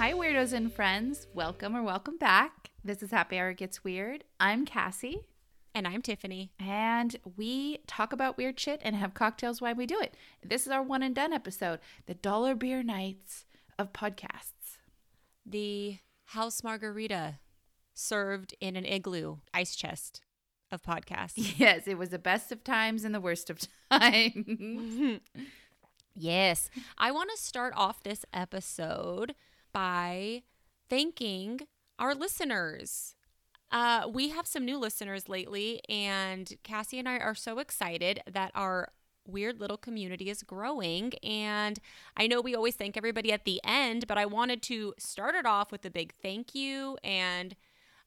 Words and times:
Hi, 0.00 0.12
weirdos 0.14 0.54
and 0.54 0.72
friends. 0.72 1.26
Welcome 1.34 1.76
or 1.76 1.82
welcome 1.82 2.16
back. 2.16 2.70
This 2.82 3.02
is 3.02 3.10
Happy 3.10 3.38
Hour 3.38 3.52
Gets 3.52 3.84
Weird. 3.84 4.24
I'm 4.40 4.64
Cassie, 4.64 5.26
And 5.74 5.86
I'm 5.86 6.00
Tiffany. 6.00 6.52
and 6.58 7.16
we 7.36 7.78
talk 7.86 8.14
about 8.14 8.38
weird 8.38 8.58
shit 8.58 8.80
and 8.82 8.96
have 8.96 9.12
cocktails 9.12 9.60
while 9.60 9.74
we 9.74 9.84
do 9.84 10.00
it. 10.00 10.16
This 10.42 10.62
is 10.66 10.72
our 10.72 10.82
one 10.82 11.02
and 11.02 11.14
done 11.14 11.34
episode, 11.34 11.80
the 12.06 12.14
dollar 12.14 12.54
beer 12.54 12.82
nights 12.82 13.44
of 13.78 13.92
podcasts. 13.92 14.78
The 15.44 15.98
house 16.26 16.62
margarita 16.64 17.38
served 17.92 18.54
in 18.58 18.76
an 18.76 18.86
igloo 18.86 19.36
ice 19.52 19.76
chest 19.76 20.22
of 20.72 20.80
podcasts. 20.82 21.54
Yes, 21.58 21.86
it 21.86 21.98
was 21.98 22.08
the 22.08 22.18
best 22.18 22.50
of 22.52 22.64
times 22.64 23.04
and 23.04 23.14
the 23.14 23.20
worst 23.20 23.50
of 23.50 23.58
times. 23.90 25.20
yes. 26.16 26.70
I 26.96 27.10
want 27.10 27.28
to 27.30 27.36
start 27.42 27.74
off 27.76 28.02
this 28.02 28.24
episode 28.32 29.34
by 29.72 30.42
thanking 30.88 31.60
our 31.98 32.14
listeners. 32.14 33.14
Uh, 33.70 34.08
we 34.12 34.30
have 34.30 34.46
some 34.46 34.64
new 34.64 34.78
listeners 34.78 35.28
lately, 35.28 35.80
and 35.88 36.54
Cassie 36.64 36.98
and 36.98 37.08
I 37.08 37.18
are 37.18 37.34
so 37.34 37.58
excited 37.58 38.20
that 38.30 38.50
our 38.54 38.90
weird 39.26 39.60
little 39.60 39.76
community 39.76 40.28
is 40.28 40.42
growing. 40.42 41.12
And 41.22 41.78
I 42.16 42.26
know 42.26 42.40
we 42.40 42.54
always 42.54 42.74
thank 42.74 42.96
everybody 42.96 43.32
at 43.32 43.44
the 43.44 43.60
end, 43.64 44.06
but 44.08 44.18
I 44.18 44.26
wanted 44.26 44.62
to 44.62 44.94
start 44.98 45.34
it 45.34 45.46
off 45.46 45.70
with 45.70 45.84
a 45.84 45.90
big 45.90 46.14
thank 46.20 46.54
you. 46.54 46.98
And 47.04 47.54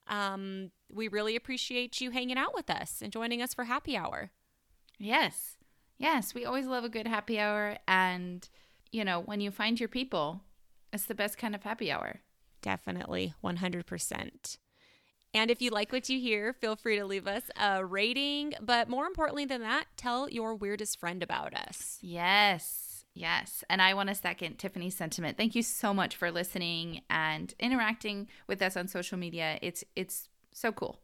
um, 0.08 0.72
we 0.92 1.08
really 1.08 1.36
appreciate 1.36 2.02
you 2.02 2.12
hanging 2.12 2.38
out 2.38 2.54
with 2.54 2.70
us 2.70 3.02
and 3.02 3.12
joining 3.12 3.42
us 3.42 3.54
for 3.54 3.66
happy 3.66 3.96
hour. 3.96 4.32
yes, 5.00 5.58
yes, 5.98 6.34
we 6.34 6.44
always 6.44 6.66
love 6.66 6.84
a 6.84 6.90
good 6.90 7.08
happy 7.08 7.40
hour. 7.40 7.78
And, 7.88 8.48
you 8.92 9.06
know, 9.06 9.22
when 9.22 9.40
you 9.40 9.52
find 9.52 9.80
your 9.80 9.90
people, 9.90 10.42
it's 10.94 11.06
the 11.06 11.16
best 11.16 11.38
kind 11.38 11.56
of 11.56 11.64
happy 11.64 11.92
hour. 11.92 12.22
Definitely, 12.62 13.34
100%. 13.44 14.58
And 15.34 15.50
if 15.50 15.62
you 15.62 15.72
like 15.72 15.92
what 15.92 16.10
you 16.10 16.20
hear, 16.20 16.54
feel 16.54 16.76
free 16.76 16.98
to 16.98 17.06
leave 17.06 17.28
us 17.28 17.44
a 17.60 17.84
rating. 17.84 18.54
But 18.62 18.88
more 18.88 19.06
importantly 19.06 19.46
than 19.46 19.62
that, 19.62 19.86
tell 19.98 20.30
your 20.30 20.54
weirdest 20.54 21.00
friend 21.00 21.24
about 21.24 21.56
us. 21.56 21.98
Yes, 22.02 23.06
yes. 23.16 23.64
And 23.68 23.82
I 23.82 23.96
want 23.96 24.10
to 24.10 24.16
second 24.16 24.60
Tiffany's 24.60 24.96
sentiment. 24.96 25.36
Thank 25.36 25.56
you 25.56 25.64
so 25.64 25.94
much 25.94 26.16
for 26.16 26.32
listening 26.32 27.02
and 27.10 27.54
interacting 27.60 28.28
with 28.48 28.62
us 28.62 28.78
on 28.78 28.88
social 28.88 29.18
media. 29.18 29.58
It's 29.62 29.84
it's 29.96 30.30
so 30.54 30.72
cool. 30.72 31.00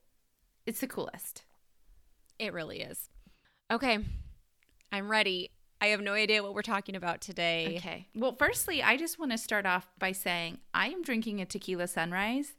It's 0.68 0.80
the 0.80 0.88
coolest. 0.88 1.44
It 2.38 2.53
really 2.53 2.81
is. 2.81 3.09
Okay, 3.72 3.98
I'm 4.92 5.09
ready. 5.09 5.50
I 5.81 5.88
have 5.88 6.02
no 6.02 6.13
idea 6.13 6.44
what 6.44 6.53
we're 6.53 6.61
talking 6.61 6.95
about 6.95 7.22
today. 7.22 7.75
Okay. 7.77 8.08
Well, 8.13 8.35
firstly, 8.38 8.83
I 8.83 8.97
just 8.97 9.17
want 9.17 9.31
to 9.31 9.38
start 9.38 9.66
off 9.66 9.88
by 9.97 10.11
saying 10.11 10.59
I 10.73 10.88
am 10.89 11.02
drinking 11.03 11.39
a 11.41 11.45
tequila 11.45 11.88
sunrise, 11.88 12.53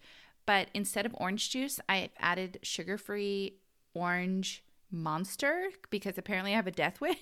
but 0.47 0.69
instead 0.73 1.05
of 1.07 1.15
orange 1.19 1.51
juice, 1.51 1.81
I've 1.89 2.11
added 2.19 2.61
sugar-free 2.63 3.55
orange 3.95 4.65
monster 4.91 5.69
because 5.91 6.17
apparently 6.17 6.53
I 6.53 6.57
have 6.57 6.67
a 6.67 6.73
death 6.73 7.01
wish. 7.01 7.19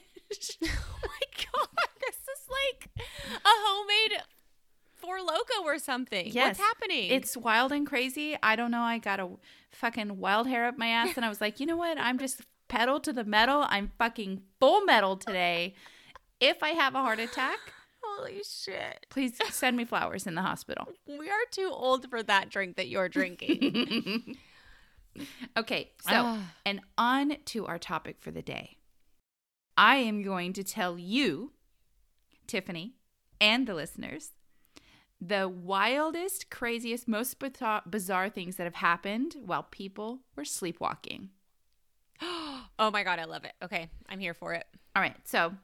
Oh 0.62 0.98
my 1.02 1.44
God, 1.52 1.88
this 2.00 2.16
is 2.16 2.48
like 2.50 2.90
a 2.96 3.40
homemade 3.44 4.20
Four 4.92 5.20
Loco 5.22 5.62
or 5.64 5.78
something. 5.78 6.30
What's 6.34 6.58
happening? 6.58 7.10
It's 7.10 7.34
wild 7.34 7.72
and 7.72 7.86
crazy. 7.86 8.36
I 8.42 8.54
don't 8.56 8.70
know. 8.70 8.82
I 8.82 8.98
got 8.98 9.20
a 9.20 9.28
fucking 9.70 10.18
wild 10.18 10.46
hair 10.46 10.66
up 10.66 10.76
my 10.76 10.88
ass, 10.88 11.16
and 11.16 11.24
I 11.24 11.30
was 11.30 11.40
like, 11.40 11.60
you 11.60 11.66
know 11.66 11.78
what? 11.78 11.96
I'm 11.98 12.18
just 12.18 12.42
pedal 12.68 13.00
to 13.00 13.12
the 13.12 13.24
metal. 13.24 13.64
I'm 13.68 13.92
fucking 13.98 14.42
full 14.60 14.82
metal 14.82 15.16
today. 15.16 15.74
If 16.40 16.62
I 16.62 16.70
have 16.70 16.94
a 16.94 16.98
heart 17.00 17.18
attack, 17.18 17.58
holy 18.02 18.42
shit. 18.44 19.06
please 19.10 19.38
send 19.50 19.76
me 19.76 19.84
flowers 19.84 20.26
in 20.26 20.34
the 20.34 20.42
hospital. 20.42 20.88
We 21.06 21.28
are 21.28 21.46
too 21.50 21.70
old 21.72 22.08
for 22.08 22.22
that 22.22 22.50
drink 22.50 22.76
that 22.76 22.88
you're 22.88 23.08
drinking. 23.08 24.36
Okay, 25.56 25.90
so 26.02 26.10
Ah. 26.12 26.52
and 26.64 26.80
on 26.96 27.38
to 27.46 27.66
our 27.66 27.78
topic 27.78 28.18
for 28.20 28.30
the 28.30 28.42
day. 28.42 28.76
I 29.76 29.96
am 29.96 30.22
going 30.22 30.52
to 30.52 30.62
tell 30.62 30.96
you, 30.96 31.50
Tiffany, 32.46 32.94
and 33.40 33.66
the 33.66 33.74
listeners, 33.74 34.30
the 35.20 35.48
wildest, 35.48 36.50
craziest, 36.50 37.08
most 37.08 37.36
bizarre 37.90 38.28
things 38.28 38.56
that 38.56 38.64
have 38.64 38.76
happened 38.76 39.34
while 39.44 39.64
people 39.64 40.20
were 40.36 40.44
sleepwalking. 40.44 41.30
oh 42.78 42.90
my 42.90 43.02
God, 43.02 43.18
I 43.18 43.24
love 43.24 43.44
it. 43.44 43.52
Okay, 43.62 43.88
I'm 44.08 44.20
here 44.20 44.34
for 44.34 44.54
it. 44.54 44.66
All 44.94 45.02
right, 45.02 45.16
so 45.24 45.54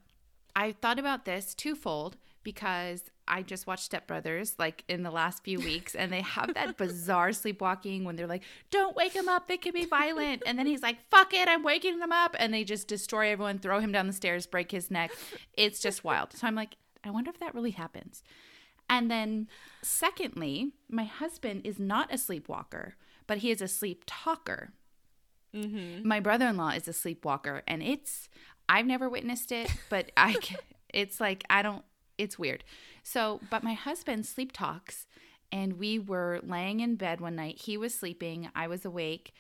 I 0.55 0.73
thought 0.73 0.99
about 0.99 1.25
this 1.25 1.55
twofold 1.55 2.17
because 2.43 3.05
I 3.27 3.43
just 3.43 3.67
watched 3.67 3.85
Step 3.85 4.07
Brothers 4.07 4.55
like 4.59 4.85
in 4.87 5.03
the 5.03 5.11
last 5.11 5.43
few 5.43 5.59
weeks, 5.59 5.95
and 5.95 6.13
they 6.13 6.21
have 6.21 6.55
that 6.55 6.77
bizarre 6.79 7.33
sleepwalking 7.33 8.05
when 8.05 8.17
they're 8.17 8.27
like, 8.27 8.43
"Don't 8.71 8.95
wake 8.95 9.15
him 9.15 9.29
up; 9.29 9.49
they 9.49 9.57
can 9.57 9.73
be 9.73 9.87
violent." 9.87 10.43
And 10.47 10.59
then 10.59 10.67
he's 10.67 10.83
like, 10.83 10.99
"Fuck 11.11 11.33
it, 11.35 11.49
I'm 11.49 11.63
waking 11.63 11.99
him 11.99 12.13
up," 12.13 12.37
and 12.39 12.53
they 12.53 12.65
just 12.65 12.87
destroy 12.87 13.31
everyone, 13.31 13.59
throw 13.59 13.81
him 13.81 13.93
down 13.93 14.07
the 14.07 14.13
stairs, 14.13 14.47
break 14.47 14.71
his 14.71 14.91
neck. 14.91 15.11
It's 15.55 15.81
just 15.81 16.05
wild. 16.05 16.33
So 16.35 16.47
I'm 16.47 16.55
like, 16.55 16.77
I 17.03 17.11
wonder 17.11 17.31
if 17.31 17.41
that 17.41 17.55
really 17.55 17.73
happens. 17.73 18.23
And 18.89 19.11
then, 19.11 19.49
secondly, 19.83 20.73
my 20.91 21.05
husband 21.05 21.63
is 21.65 21.79
not 21.79 22.13
a 22.13 22.19
sleepwalker, 22.19 22.97
but 23.27 23.39
he 23.39 23.51
is 23.51 23.63
a 23.63 23.69
sleep 23.69 24.05
talker 24.07 24.73
Mm-hmm. 25.55 26.07
my 26.09 26.21
brother-in-law 26.21 26.71
is 26.71 26.89
a 26.89 26.93
sleepwalker 26.93 27.63
and 27.69 27.83
it's 27.83 28.29
i've 28.69 28.87
never 28.87 29.09
witnessed 29.09 29.53
it 29.53 29.71
but 29.89 30.11
I 30.17 30.37
it's 30.93 31.21
like 31.21 31.45
i 31.49 31.63
don't 31.63 31.85
it's 32.19 32.39
weird. 32.39 32.63
So 33.03 33.41
but 33.51 33.63
my 33.65 33.73
husband 33.75 34.25
sleep 34.27 34.53
talks 34.53 35.07
and 35.53 35.75
we 35.75 35.99
were 35.99 36.41
laying 36.43 36.81
in 36.81 36.97
bed 36.97 37.21
one 37.21 37.37
night. 37.37 37.61
He 37.63 37.77
was 37.77 37.95
sleeping 37.95 38.49
i 38.55 38.67
was 38.67 38.85
awake 38.85 39.33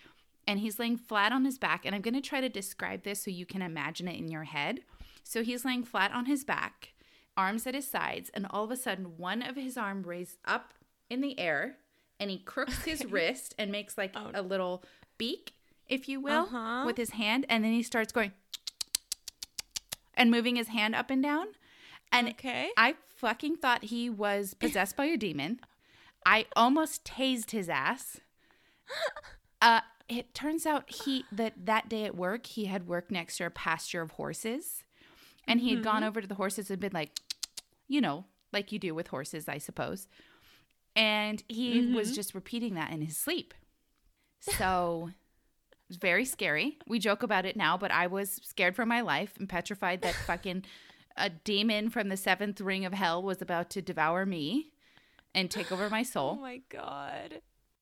and 0.47 0.59
he's 0.61 0.79
laying 0.79 0.97
flat 0.97 1.33
on 1.33 1.45
his 1.45 1.59
back. 1.59 1.85
And 1.87 1.95
i'm 1.95 2.03
going 2.03 2.15
to 2.15 2.21
try 2.21 2.41
to 2.41 2.49
describe 2.49 3.03
this 3.05 3.23
so 3.25 3.31
you 3.31 3.47
can 3.47 3.63
imagine 3.63 4.09
it 4.09 4.19
in 4.19 4.29
your 4.29 4.45
head. 4.45 4.81
So 5.23 5.43
he's 5.43 5.65
laying 5.65 5.85
flat 5.85 6.13
on 6.13 6.27
his 6.27 6.45
back 6.45 6.95
arms 7.37 7.67
at 7.67 7.75
his 7.75 7.89
sides 7.89 8.31
and 8.35 8.47
all 8.51 8.65
of 8.65 8.71
a 8.71 8.77
sudden 8.77 9.17
one 9.17 9.41
of 9.43 9.57
his 9.57 9.77
arm 9.77 10.03
raised 10.03 10.39
up 10.45 10.75
in 11.11 11.21
the 11.21 11.39
air 11.39 11.77
and 12.21 12.31
he 12.31 12.39
crooks 12.39 12.85
his 12.85 13.05
wrist 13.07 13.55
and 13.59 13.73
makes 13.73 13.97
like 13.99 14.13
Oh. 14.15 14.31
a 14.35 14.43
little 14.43 14.85
beak 15.19 15.53
if 15.95 16.09
you 16.09 16.21
will 16.21 16.43
Uh-huh. 16.45 16.83
with 16.87 16.97
his 16.97 17.11
hand 17.11 17.47
and 17.49 17.65
then 17.65 17.73
he 17.73 17.83
starts 17.83 18.13
going 18.13 18.33
and 20.15 20.31
moving 20.31 20.57
his 20.57 20.69
hand 20.69 20.95
up 20.95 21.11
and 21.11 21.23
down. 21.23 21.49
And 22.13 22.29
Okay. 22.29 22.71
i 22.77 22.95
fucking 23.17 23.57
thought 23.57 23.85
he 23.85 24.09
was 24.11 24.55
possessed 24.61 24.97
by 24.97 25.07
a 25.07 25.17
demon. 25.17 25.61
I 26.27 26.47
almost 26.57 27.05
tased 27.05 27.51
his 27.53 27.69
ass. 27.69 28.21
Uh 29.63 29.81
it 30.11 30.35
turns 30.35 30.67
out 30.67 30.91
he 30.91 31.25
that 31.33 31.55
that 31.65 31.89
day 31.89 32.05
at 32.05 32.15
work 32.15 32.45
he 32.45 32.67
had 32.67 32.87
worked 32.87 33.11
next 33.11 33.39
to 33.39 33.47
a 33.47 33.51
pasture 33.51 34.03
of 34.03 34.11
horses. 34.13 34.85
And 35.49 35.61
he 35.61 35.71
had 35.71 35.83
gone 35.83 36.05
over 36.05 36.21
to 36.21 36.27
the 36.27 36.35
horses 36.35 36.71
and 36.71 36.79
been 36.81 36.93
like 36.93 37.19
you 37.89 38.01
know 38.03 38.27
like 38.53 38.71
you 38.73 38.79
do 38.79 38.95
with 38.95 39.09
horses 39.09 39.49
i 39.49 39.57
suppose. 39.59 40.07
And 40.95 41.43
he 41.49 41.93
was 41.95 42.15
just 42.15 42.35
repeating 42.35 42.75
that 42.75 42.91
in 42.93 43.01
his 43.01 43.17
sleep. 43.17 43.55
So 44.41 45.11
it 45.85 45.91
was 45.91 45.97
very 45.97 46.25
scary 46.25 46.79
we 46.87 46.99
joke 46.99 47.23
about 47.23 47.45
it 47.45 47.57
now 47.57 47.77
but 47.77 47.91
i 47.91 48.07
was 48.07 48.41
scared 48.43 48.75
for 48.75 48.87
my 48.87 49.01
life 49.01 49.35
and 49.39 49.49
petrified 49.49 50.03
that 50.03 50.15
fucking 50.27 50.65
a 51.17 51.31
demon 51.31 51.91
from 51.91 52.09
the 52.09 52.17
seventh 52.17 52.61
ring 52.61 52.85
of 52.85 52.93
hell 52.93 53.23
was 53.23 53.41
about 53.41 53.71
to 53.71 53.83
devour 53.83 54.27
me 54.27 54.73
and 55.35 55.51
take 55.51 55.71
over 55.73 55.91
my 55.91 56.03
soul. 56.03 56.37
Oh 56.39 56.43
my 56.43 56.61
God. 56.69 57.41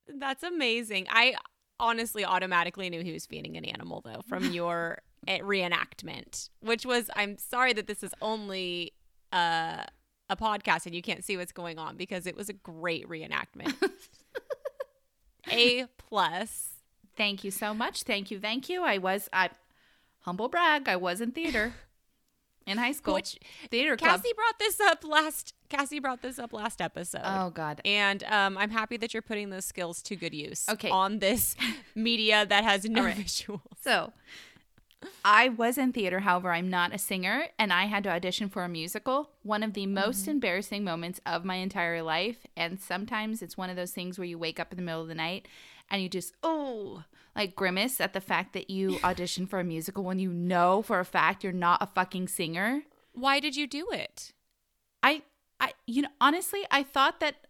That's 0.09 0.43
amazing. 0.43 1.07
I 1.11 1.35
honestly 1.79 2.25
automatically 2.25 2.91
knew 2.91 3.03
he 3.03 3.13
was 3.13 3.27
feeding 3.27 3.57
an 3.57 3.65
animal, 3.65 4.01
though, 4.05 4.23
from 4.27 4.45
your 4.53 4.99
eh, 5.27 5.39
reenactment, 5.41 6.49
which 6.61 6.85
was, 6.85 7.11
I'm 7.15 7.39
sorry 7.39 7.73
that 7.75 7.87
this 7.87 8.03
is 8.03 8.13
only 8.21 8.93
uh, 9.33 9.85
a 10.29 10.37
podcast 10.37 10.87
and 10.87 10.95
you 10.95 11.03
can't 11.03 11.25
see 11.25 11.37
what's 11.37 11.53
going 11.53 11.79
on 11.79 11.97
because 11.97 12.27
it 12.27 12.37
was 12.37 12.49
a 12.49 12.55
great 12.55 13.09
reenactment. 13.09 13.75
a 15.51 15.87
plus. 15.99 16.72
Thank 17.17 17.45
you 17.45 17.51
so 17.51 17.75
much. 17.75 18.03
Thank 18.05 18.31
you. 18.31 18.41
Thank 18.41 18.69
you. 18.69 18.83
I 18.83 18.99
was 18.99 19.29
I 19.33 19.51
humble 20.21 20.49
brag, 20.49 20.89
I 20.89 20.97
was 20.97 21.21
in 21.21 21.33
theater 21.33 21.75
in 22.67 22.79
high 22.79 22.93
school. 22.93 23.15
Which 23.15 23.39
theater 23.71 23.97
club. 23.97 24.23
Cassie 24.23 24.35
brought 24.35 24.59
this 24.59 24.81
up 24.81 25.05
last. 25.05 25.55
Cassie 25.69 26.01
brought 26.01 26.23
this 26.23 26.39
up 26.39 26.53
last 26.53 26.81
episode. 26.81 27.23
Oh 27.25 27.51
god. 27.51 27.81
And 27.85 28.23
um, 28.25 28.57
I'm 28.59 28.71
happy 28.71 28.97
that 28.99 29.13
you're 29.13 29.23
putting 29.23 29.51
those 29.51 29.65
skills 29.65 30.03
to 30.03 30.17
good 30.17 30.35
use. 30.35 30.69
Okay. 30.69 30.91
On 30.91 31.19
this 31.19 31.57
media 31.95 32.47
that 32.47 32.65
has 32.65 32.85
no 32.85 33.05
right. 33.05 33.17
visuals. 33.17 33.61
So, 33.81 34.13
I 35.25 35.49
was 35.49 35.79
in 35.79 35.93
theater, 35.93 36.21
however, 36.21 36.53
I'm 36.53 36.71
not 36.71 36.95
a 36.95 36.99
singer, 36.99 37.49
and 37.59 37.73
I 37.73 37.87
had 37.87 38.05
to 38.05 38.11
audition 38.11 38.49
for 38.49 38.63
a 38.63 38.69
musical. 38.69 39.31
One 39.43 39.63
of 39.63 39.75
the 39.75 39.87
most 39.87 40.29
embarrassing 40.29 40.85
moments 40.85 41.21
of 41.27 41.45
my 41.45 41.57
entire 41.57 42.03
life. 42.03 42.47
And 42.57 42.81
sometimes 42.81 43.43
it's 43.43 43.57
one 43.57 43.71
of 43.71 43.77
those 43.77 43.91
things 43.91 44.19
where 44.19 44.27
you 44.27 44.39
wake 44.39 44.61
up 44.61 44.73
in 44.73 44.77
the 44.77 44.83
middle 44.83 45.03
of 45.03 45.09
the 45.09 45.15
night 45.15 45.49
and 45.93 46.03
you 46.03 46.09
just, 46.09 46.33
oh, 46.43 47.05
like 47.37 47.55
grimace 47.55 48.01
at 48.01 48.15
the 48.15 48.21
fact 48.21 48.55
that 48.55 48.71
you 48.71 48.99
audition 49.05 49.47
for 49.47 49.61
a 49.61 49.65
musical 49.65 50.03
when 50.03 50.19
you 50.19 50.33
know 50.33 50.83
for 50.83 50.99
a 50.99 51.05
fact 51.05 51.45
you're 51.45 51.53
not 51.53 51.83
a 51.83 51.87
fucking 51.87 52.29
singer. 52.29 52.83
Why 53.13 53.41
did 53.41 53.55
you 53.55 53.67
do 53.67 53.89
it? 53.93 54.33
I, 55.03 55.23
I, 55.61 55.73
you 55.87 56.03
know, 56.03 56.09
honestly, 56.21 56.61
I 56.71 56.83
thought 56.83 57.21
that 57.21 57.47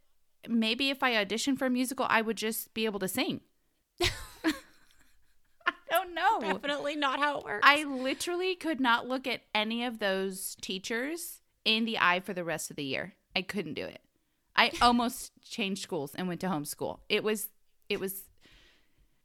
maybe 0.49 0.91
if 0.91 1.03
I 1.03 1.25
auditioned 1.25 1.59
for 1.59 1.67
a 1.67 1.71
musical, 1.71 2.07
I 2.09 2.21
would 2.21 2.37
just 2.37 2.75
be 2.75 2.85
able 2.85 2.99
to 2.99 3.09
sing. 3.09 3.43
I 4.03 5.73
don't 5.89 6.15
know. 6.15 6.41
Definitely 6.41 6.97
not 6.97 7.21
how 7.21 7.39
it 7.39 7.45
works. 7.45 7.61
I 7.63 7.85
literally 7.85 8.57
could 8.57 8.81
not 8.81 9.07
look 9.07 9.29
at 9.29 9.43
any 9.55 9.85
of 9.85 10.01
those 10.01 10.57
teachers 10.61 11.43
in 11.65 11.85
the 11.85 11.99
eye 11.99 12.19
for 12.21 12.35
the 12.35 12.45
rest 12.45 12.71
of 12.71 12.77
the 12.77 12.85
year. 12.85 13.15
I 13.37 13.43
couldn't 13.43 13.75
do 13.75 13.85
it. 13.85 14.01
I 14.57 14.73
almost 14.83 15.33
changed 15.49 15.83
schools 15.83 16.15
and 16.15 16.29
went 16.29 16.41
to 16.41 16.49
homeschool. 16.49 16.99
It 17.09 17.23
was 17.23 17.49
it 17.89 18.01
was 18.01 18.25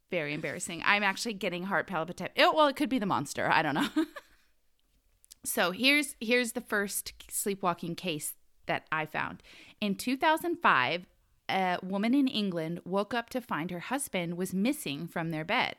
very 0.10 0.34
embarrassing. 0.34 0.82
I'm 0.86 1.04
actually 1.04 1.34
getting 1.34 1.64
heart 1.64 1.88
palpitation. 1.88 2.34
Oh, 2.38 2.54
well, 2.56 2.68
it 2.68 2.76
could 2.76 2.90
be 2.90 3.00
the 3.00 3.06
monster. 3.06 3.50
I 3.50 3.62
don't 3.62 3.76
know. 3.76 3.90
so 5.44 5.72
here's 5.72 6.16
here's 6.20 6.54
the 6.54 6.62
first 6.62 7.14
sleepwalking 7.30 7.96
case 7.96 8.34
that 8.68 8.86
I 8.92 9.06
found. 9.06 9.44
In 9.82 9.96
2005, 9.96 11.06
a 11.50 11.78
woman 11.82 12.14
in 12.14 12.28
England 12.28 12.82
woke 12.86 13.14
up 13.14 13.30
to 13.30 13.42
find 13.42 13.72
her 13.72 13.80
husband 13.80 14.38
was 14.38 14.54
missing 14.54 15.08
from 15.08 15.32
their 15.32 15.46
bed. 15.46 15.78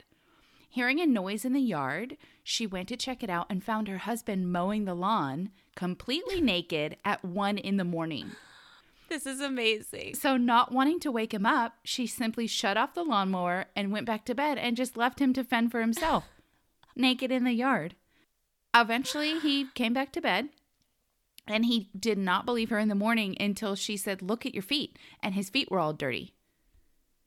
Hearing 0.70 1.00
a 1.00 1.06
noise 1.06 1.44
in 1.44 1.54
the 1.54 1.60
yard, 1.60 2.16
she 2.44 2.66
went 2.66 2.88
to 2.88 2.96
check 2.96 3.22
it 3.22 3.30
out 3.30 3.46
and 3.48 3.64
found 3.64 3.88
her 3.88 3.98
husband 3.98 4.52
mowing 4.52 4.84
the 4.84 4.94
lawn 4.94 5.50
completely 5.76 6.40
naked 6.40 6.96
at 7.04 7.24
1 7.24 7.58
in 7.58 7.78
the 7.78 7.84
morning. 7.84 8.32
This 9.08 9.26
is 9.26 9.40
amazing. 9.40 10.14
So, 10.14 10.36
not 10.36 10.72
wanting 10.72 11.00
to 11.00 11.12
wake 11.12 11.34
him 11.34 11.46
up, 11.46 11.74
she 11.84 12.06
simply 12.06 12.46
shut 12.46 12.76
off 12.76 12.94
the 12.94 13.02
lawnmower 13.02 13.66
and 13.74 13.92
went 13.92 14.06
back 14.06 14.24
to 14.26 14.34
bed 14.34 14.58
and 14.58 14.76
just 14.76 14.96
left 14.96 15.20
him 15.20 15.32
to 15.34 15.44
fend 15.44 15.70
for 15.70 15.80
himself, 15.80 16.24
naked 16.96 17.30
in 17.30 17.44
the 17.44 17.52
yard. 17.52 17.94
Eventually, 18.74 19.38
he 19.38 19.66
came 19.74 19.92
back 19.92 20.12
to 20.12 20.20
bed 20.20 20.50
and 21.48 21.64
he 21.64 21.88
did 21.98 22.18
not 22.18 22.44
believe 22.44 22.70
her 22.70 22.78
in 22.78 22.88
the 22.88 22.94
morning 22.94 23.36
until 23.40 23.74
she 23.74 23.96
said, 23.96 24.22
Look 24.22 24.44
at 24.44 24.54
your 24.54 24.62
feet. 24.62 24.98
And 25.22 25.34
his 25.34 25.50
feet 25.50 25.70
were 25.70 25.78
all 25.78 25.92
dirty 25.92 26.34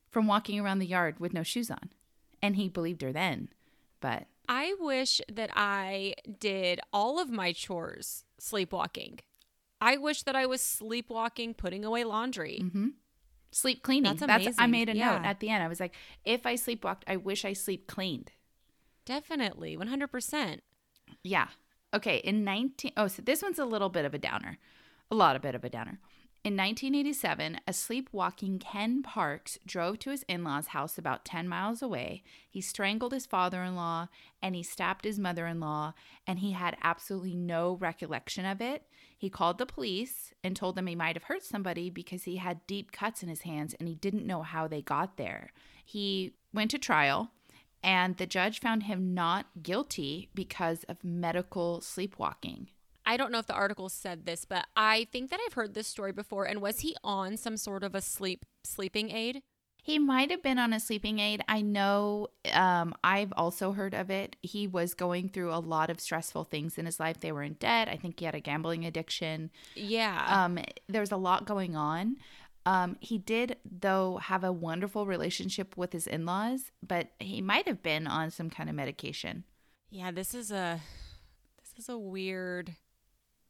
from 0.09 0.27
walking 0.27 0.59
around 0.59 0.79
the 0.79 0.85
yard 0.85 1.19
with 1.19 1.33
no 1.33 1.43
shoes 1.43 1.71
on. 1.71 1.89
And 2.41 2.55
he 2.55 2.69
believed 2.69 3.01
her 3.01 3.11
then. 3.11 3.49
But 3.99 4.27
I 4.47 4.75
wish 4.79 5.21
that 5.31 5.49
I 5.55 6.15
did 6.39 6.79
all 6.93 7.19
of 7.19 7.29
my 7.29 7.53
chores 7.53 8.23
sleepwalking. 8.39 9.19
I 9.81 9.97
wish 9.97 10.23
that 10.23 10.35
I 10.35 10.45
was 10.45 10.61
sleepwalking, 10.61 11.55
putting 11.55 11.83
away 11.83 12.03
laundry. 12.03 12.59
Mm-hmm. 12.63 12.87
sleep 13.51 13.83
cleaning. 13.83 14.15
That's 14.15 14.21
amazing. 14.21 14.53
I 14.57 14.67
made 14.67 14.89
a 14.89 14.93
note 14.93 15.21
at 15.23 15.39
the 15.39 15.49
end. 15.49 15.63
I 15.63 15.67
was 15.67 15.79
like, 15.79 15.93
If 16.23 16.45
I 16.45 16.55
sleepwalked, 16.55 17.03
I 17.07 17.17
wish 17.17 17.43
I 17.43 17.53
sleep 17.53 17.87
cleaned. 17.87 18.31
Definitely, 19.05 19.75
100%. 19.75 20.59
Yeah. 21.23 21.47
Okay. 21.93 22.17
In 22.17 22.43
19 22.43 22.91
oh, 22.95 23.07
so 23.07 23.21
this 23.21 23.41
one's 23.41 23.59
a 23.59 23.65
little 23.65 23.89
bit 23.89 24.05
of 24.05 24.13
a 24.13 24.17
downer. 24.17 24.57
A 25.09 25.15
lot 25.15 25.35
of 25.35 25.41
bit 25.41 25.55
of 25.55 25.63
a 25.63 25.69
downer. 25.69 25.99
In 26.43 26.57
1987, 26.57 27.59
a 27.67 27.73
sleepwalking 27.73 28.57
Ken 28.57 29.03
Parks 29.03 29.59
drove 29.63 29.99
to 29.99 30.09
his 30.09 30.23
in 30.23 30.43
law's 30.43 30.67
house 30.67 30.97
about 30.97 31.23
10 31.23 31.47
miles 31.47 31.83
away. 31.83 32.23
He 32.49 32.61
strangled 32.61 33.11
his 33.11 33.27
father 33.27 33.61
in 33.61 33.75
law 33.75 34.07
and 34.41 34.55
he 34.55 34.63
stabbed 34.63 35.05
his 35.05 35.19
mother 35.19 35.45
in 35.45 35.59
law, 35.59 35.93
and 36.25 36.39
he 36.39 36.53
had 36.53 36.77
absolutely 36.81 37.35
no 37.35 37.73
recollection 37.75 38.43
of 38.43 38.59
it. 38.59 38.87
He 39.15 39.29
called 39.29 39.59
the 39.59 39.67
police 39.67 40.33
and 40.43 40.55
told 40.55 40.75
them 40.75 40.87
he 40.87 40.95
might 40.95 41.15
have 41.15 41.25
hurt 41.25 41.43
somebody 41.43 41.91
because 41.91 42.23
he 42.23 42.37
had 42.37 42.65
deep 42.65 42.91
cuts 42.91 43.21
in 43.21 43.29
his 43.29 43.41
hands 43.41 43.75
and 43.79 43.87
he 43.87 43.93
didn't 43.93 44.25
know 44.25 44.41
how 44.41 44.67
they 44.67 44.81
got 44.81 45.17
there. 45.17 45.51
He 45.85 46.33
went 46.51 46.71
to 46.71 46.79
trial 46.79 47.29
and 47.83 48.17
the 48.17 48.25
judge 48.25 48.59
found 48.59 48.83
him 48.83 49.13
not 49.13 49.45
guilty 49.61 50.29
because 50.33 50.85
of 50.85 51.03
medical 51.03 51.81
sleepwalking. 51.81 52.69
I 53.05 53.17
don't 53.17 53.31
know 53.31 53.39
if 53.39 53.47
the 53.47 53.53
article 53.53 53.89
said 53.89 54.25
this, 54.25 54.45
but 54.45 54.65
I 54.75 55.07
think 55.11 55.29
that 55.29 55.39
I've 55.45 55.53
heard 55.53 55.73
this 55.73 55.87
story 55.87 56.11
before. 56.11 56.45
And 56.45 56.61
was 56.61 56.79
he 56.81 56.95
on 57.03 57.37
some 57.37 57.57
sort 57.57 57.83
of 57.83 57.95
a 57.95 58.01
sleep 58.01 58.45
sleeping 58.63 59.11
aid? 59.11 59.41
He 59.83 59.97
might 59.97 60.29
have 60.29 60.43
been 60.43 60.59
on 60.59 60.73
a 60.73 60.79
sleeping 60.79 61.17
aid. 61.17 61.41
I 61.47 61.61
know 61.61 62.27
um, 62.53 62.93
I've 63.03 63.33
also 63.35 63.71
heard 63.71 63.95
of 63.95 64.11
it. 64.11 64.35
He 64.43 64.67
was 64.67 64.93
going 64.93 65.29
through 65.29 65.51
a 65.51 65.57
lot 65.57 65.89
of 65.89 65.99
stressful 65.99 66.43
things 66.43 66.77
in 66.77 66.85
his 66.85 66.99
life. 66.99 67.19
They 67.19 67.31
were 67.31 67.41
in 67.41 67.53
debt. 67.53 67.87
I 67.89 67.95
think 67.95 68.19
he 68.19 68.25
had 68.25 68.35
a 68.35 68.39
gambling 68.39 68.85
addiction. 68.85 69.49
Yeah. 69.73 70.23
Um, 70.29 70.59
there's 70.87 71.11
a 71.11 71.17
lot 71.17 71.45
going 71.45 71.75
on. 71.75 72.17
Um, 72.63 72.97
he 72.99 73.17
did, 73.17 73.57
though, 73.65 74.17
have 74.17 74.43
a 74.43 74.51
wonderful 74.51 75.07
relationship 75.07 75.75
with 75.75 75.93
his 75.93 76.05
in 76.05 76.27
laws, 76.27 76.71
but 76.85 77.07
he 77.17 77.41
might 77.41 77.67
have 77.67 77.81
been 77.81 78.05
on 78.05 78.29
some 78.29 78.51
kind 78.51 78.69
of 78.69 78.75
medication. 78.75 79.45
yeah, 79.89 80.11
this 80.11 80.35
is 80.35 80.51
a 80.51 80.79
this 81.57 81.83
is 81.83 81.89
a 81.89 81.97
weird 81.97 82.75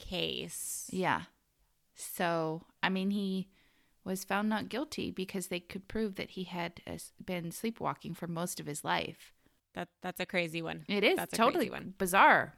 case. 0.01 0.89
Yeah. 0.91 1.21
So, 1.95 2.63
I 2.81 2.89
mean, 2.89 3.11
he 3.11 3.47
was 4.03 4.23
found 4.23 4.49
not 4.49 4.69
guilty 4.69 5.11
because 5.11 5.47
they 5.47 5.59
could 5.59 5.87
prove 5.87 6.15
that 6.15 6.31
he 6.31 6.43
had 6.45 6.81
been 7.23 7.51
sleepwalking 7.51 8.15
for 8.15 8.27
most 8.27 8.59
of 8.59 8.65
his 8.65 8.83
life. 8.83 9.33
That 9.75 9.87
that's 10.01 10.19
a 10.19 10.25
crazy 10.25 10.61
one. 10.61 10.83
It 10.89 11.03
is 11.03 11.15
That's 11.17 11.33
a 11.33 11.37
totally 11.37 11.69
one. 11.69 11.93
bizarre. 11.97 12.55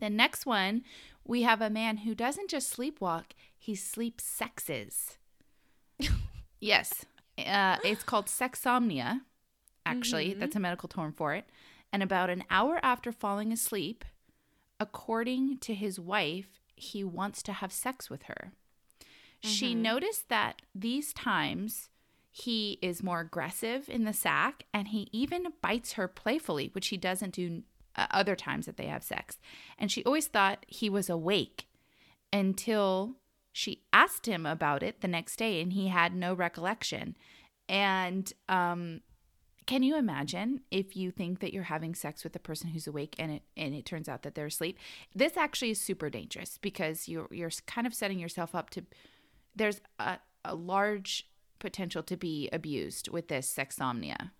The 0.00 0.10
next 0.10 0.46
one, 0.46 0.82
we 1.24 1.42
have 1.42 1.60
a 1.60 1.68
man 1.70 1.98
who 1.98 2.14
doesn't 2.14 2.50
just 2.50 2.74
sleepwalk, 2.74 3.26
he 3.56 3.74
sleep 3.74 4.20
sexes. 4.20 5.18
yes. 6.60 7.04
Uh, 7.38 7.76
it's 7.84 8.02
called 8.02 8.26
sexomnia. 8.26 9.20
Actually, 9.86 10.30
Mm-hmm. 10.30 10.40
that's 10.40 10.56
a 10.56 10.60
medical 10.60 10.88
term 10.88 11.12
for 11.12 11.34
it. 11.34 11.44
And 11.92 12.02
about 12.02 12.30
an 12.30 12.44
hour 12.50 12.80
after 12.82 13.12
falling 13.12 13.52
asleep, 13.52 14.04
according 14.78 15.58
to 15.58 15.74
his 15.74 15.98
wife, 16.00 16.59
he 16.80 17.04
wants 17.04 17.42
to 17.44 17.52
have 17.52 17.72
sex 17.72 18.08
with 18.10 18.24
her. 18.24 18.52
She 19.42 19.72
Mm-hmm. 19.72 19.82
noticed 19.82 20.28
that 20.28 20.62
these 20.74 21.12
times 21.12 21.88
he 22.30 22.78
is 22.82 23.02
more 23.02 23.20
aggressive 23.20 23.88
in 23.88 24.04
the 24.04 24.12
sack 24.12 24.64
and 24.72 24.88
he 24.88 25.08
even 25.12 25.52
bites 25.62 25.94
her 25.94 26.06
playfully, 26.08 26.70
which 26.72 26.88
he 26.88 26.96
doesn't 26.96 27.34
do 27.34 27.62
uh, 27.96 28.06
other 28.10 28.36
times 28.36 28.66
that 28.66 28.76
they 28.76 28.86
have 28.86 29.02
sex. 29.02 29.38
And 29.78 29.90
she 29.90 30.04
always 30.04 30.26
thought 30.28 30.64
he 30.68 30.88
was 30.90 31.08
awake 31.10 31.66
until 32.32 33.16
she 33.52 33.82
asked 33.92 34.26
him 34.26 34.46
about 34.46 34.82
it 34.82 35.00
the 35.00 35.08
next 35.08 35.36
day 35.36 35.60
and 35.60 35.72
he 35.72 35.88
had 35.88 36.14
no 36.14 36.34
recollection. 36.34 37.16
And 37.68 38.32
um 38.48 39.00
can 39.70 39.84
you 39.84 39.96
imagine 39.96 40.62
if 40.72 40.96
you 40.96 41.12
think 41.12 41.38
that 41.38 41.52
you're 41.52 41.62
having 41.62 41.94
sex 41.94 42.24
with 42.24 42.34
a 42.34 42.40
person 42.40 42.70
who's 42.70 42.88
awake 42.88 43.14
and 43.20 43.30
it 43.30 43.42
and 43.56 43.72
it 43.72 43.86
turns 43.86 44.08
out 44.08 44.22
that 44.22 44.34
they're 44.34 44.46
asleep? 44.46 44.76
This 45.14 45.36
actually 45.36 45.70
is 45.70 45.80
super 45.80 46.10
dangerous 46.10 46.58
because 46.60 47.06
you're 47.06 47.28
you're 47.30 47.52
kind 47.68 47.86
of 47.86 47.94
setting 47.94 48.18
yourself 48.18 48.52
up 48.52 48.70
to 48.70 48.82
there's 49.54 49.80
a, 50.00 50.18
a 50.44 50.56
large 50.56 51.28
potential 51.60 52.02
to 52.02 52.16
be 52.16 52.48
abused 52.52 53.10
with 53.10 53.28
this 53.28 53.54
sexomnia. 53.56 54.32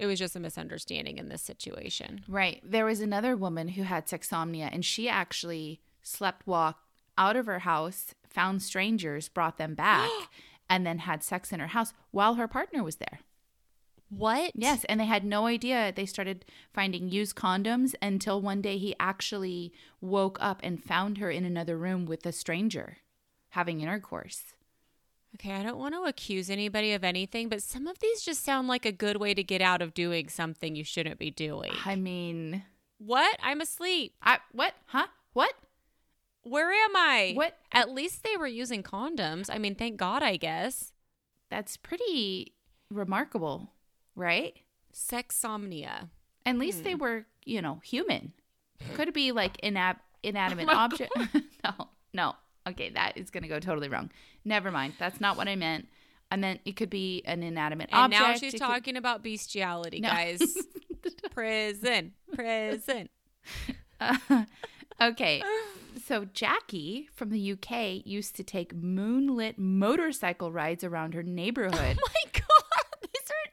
It 0.00 0.06
was 0.06 0.18
just 0.18 0.34
a 0.34 0.40
misunderstanding 0.40 1.16
in 1.16 1.28
this 1.28 1.42
situation. 1.42 2.24
Right. 2.26 2.60
There 2.64 2.84
was 2.84 3.00
another 3.00 3.36
woman 3.36 3.68
who 3.68 3.84
had 3.84 4.08
sexomnia 4.08 4.68
and 4.72 4.84
she 4.84 5.08
actually 5.08 5.80
slept 6.02 6.44
walk 6.44 6.80
out 7.16 7.36
of 7.36 7.46
her 7.46 7.60
house, 7.60 8.16
found 8.28 8.64
strangers, 8.64 9.28
brought 9.28 9.58
them 9.58 9.76
back, 9.76 10.10
and 10.68 10.84
then 10.84 10.98
had 10.98 11.22
sex 11.22 11.52
in 11.52 11.60
her 11.60 11.68
house 11.68 11.92
while 12.10 12.34
her 12.34 12.48
partner 12.48 12.82
was 12.82 12.96
there. 12.96 13.20
What? 14.14 14.52
Yes, 14.54 14.84
and 14.84 15.00
they 15.00 15.06
had 15.06 15.24
no 15.24 15.46
idea. 15.46 15.90
They 15.94 16.04
started 16.04 16.44
finding 16.74 17.08
used 17.08 17.34
condoms 17.34 17.94
until 18.02 18.42
one 18.42 18.60
day 18.60 18.76
he 18.76 18.94
actually 19.00 19.72
woke 20.02 20.36
up 20.40 20.60
and 20.62 20.82
found 20.82 21.16
her 21.18 21.30
in 21.30 21.44
another 21.46 21.78
room 21.78 22.04
with 22.04 22.26
a 22.26 22.32
stranger 22.32 22.98
having 23.50 23.80
intercourse. 23.80 24.42
Okay, 25.36 25.52
I 25.52 25.62
don't 25.62 25.78
want 25.78 25.94
to 25.94 26.02
accuse 26.02 26.50
anybody 26.50 26.92
of 26.92 27.04
anything, 27.04 27.48
but 27.48 27.62
some 27.62 27.86
of 27.86 28.00
these 28.00 28.20
just 28.20 28.44
sound 28.44 28.68
like 28.68 28.84
a 28.84 28.92
good 28.92 29.16
way 29.16 29.32
to 29.32 29.42
get 29.42 29.62
out 29.62 29.80
of 29.80 29.94
doing 29.94 30.28
something 30.28 30.76
you 30.76 30.84
shouldn't 30.84 31.18
be 31.18 31.30
doing. 31.30 31.72
I 31.86 31.96
mean, 31.96 32.64
What? 32.98 33.38
I'm 33.42 33.62
asleep. 33.62 34.14
I 34.22 34.40
what? 34.52 34.74
Huh? 34.86 35.06
What? 35.32 35.54
Where 36.42 36.70
am 36.70 36.96
I? 36.96 37.32
What? 37.34 37.56
At 37.72 37.90
least 37.90 38.24
they 38.24 38.36
were 38.36 38.46
using 38.46 38.82
condoms. 38.82 39.48
I 39.50 39.56
mean, 39.56 39.74
thank 39.74 39.96
God, 39.96 40.22
I 40.22 40.36
guess. 40.36 40.92
That's 41.48 41.78
pretty 41.78 42.52
remarkable, 42.90 43.70
right? 44.14 44.54
Sexsomnia. 44.94 46.08
At 46.44 46.58
least 46.58 46.84
they 46.84 46.92
hmm. 46.92 47.00
were, 47.00 47.26
you 47.44 47.62
know, 47.62 47.80
human. 47.84 48.32
Could 48.94 49.12
be 49.12 49.32
like 49.32 49.60
inab- 49.62 50.00
inanimate 50.22 50.68
oh 50.70 50.76
object. 50.76 51.12
no, 51.64 51.88
no. 52.12 52.34
Okay, 52.68 52.90
that 52.90 53.16
is 53.16 53.30
going 53.30 53.42
to 53.42 53.48
go 53.48 53.58
totally 53.58 53.88
wrong. 53.88 54.10
Never 54.44 54.70
mind. 54.70 54.94
That's 54.98 55.20
not 55.20 55.36
what 55.36 55.48
I 55.48 55.56
meant. 55.56 55.88
I 56.30 56.36
meant 56.36 56.60
it 56.64 56.76
could 56.76 56.90
be 56.90 57.22
an 57.26 57.42
inanimate 57.42 57.90
And 57.92 58.14
object. 58.14 58.22
now 58.22 58.32
she's 58.34 58.54
It 58.54 58.58
could- 58.58 58.66
talking 58.66 58.96
about 58.96 59.22
bestiality, 59.22 60.00
No. 60.00 60.08
guys. 60.08 60.40
prison. 61.32 62.12
Prison. 62.34 63.08
okay. 65.00 65.42
So 66.06 66.24
Jackie 66.32 67.08
from 67.12 67.30
the 67.30 67.52
UK 67.52 68.04
used 68.06 68.34
to 68.36 68.44
take 68.44 68.74
moonlit 68.74 69.58
motorcycle 69.58 70.50
rides 70.50 70.84
around 70.84 71.14
her 71.14 71.22
neighborhood. 71.22 71.98
Oh 72.00 72.12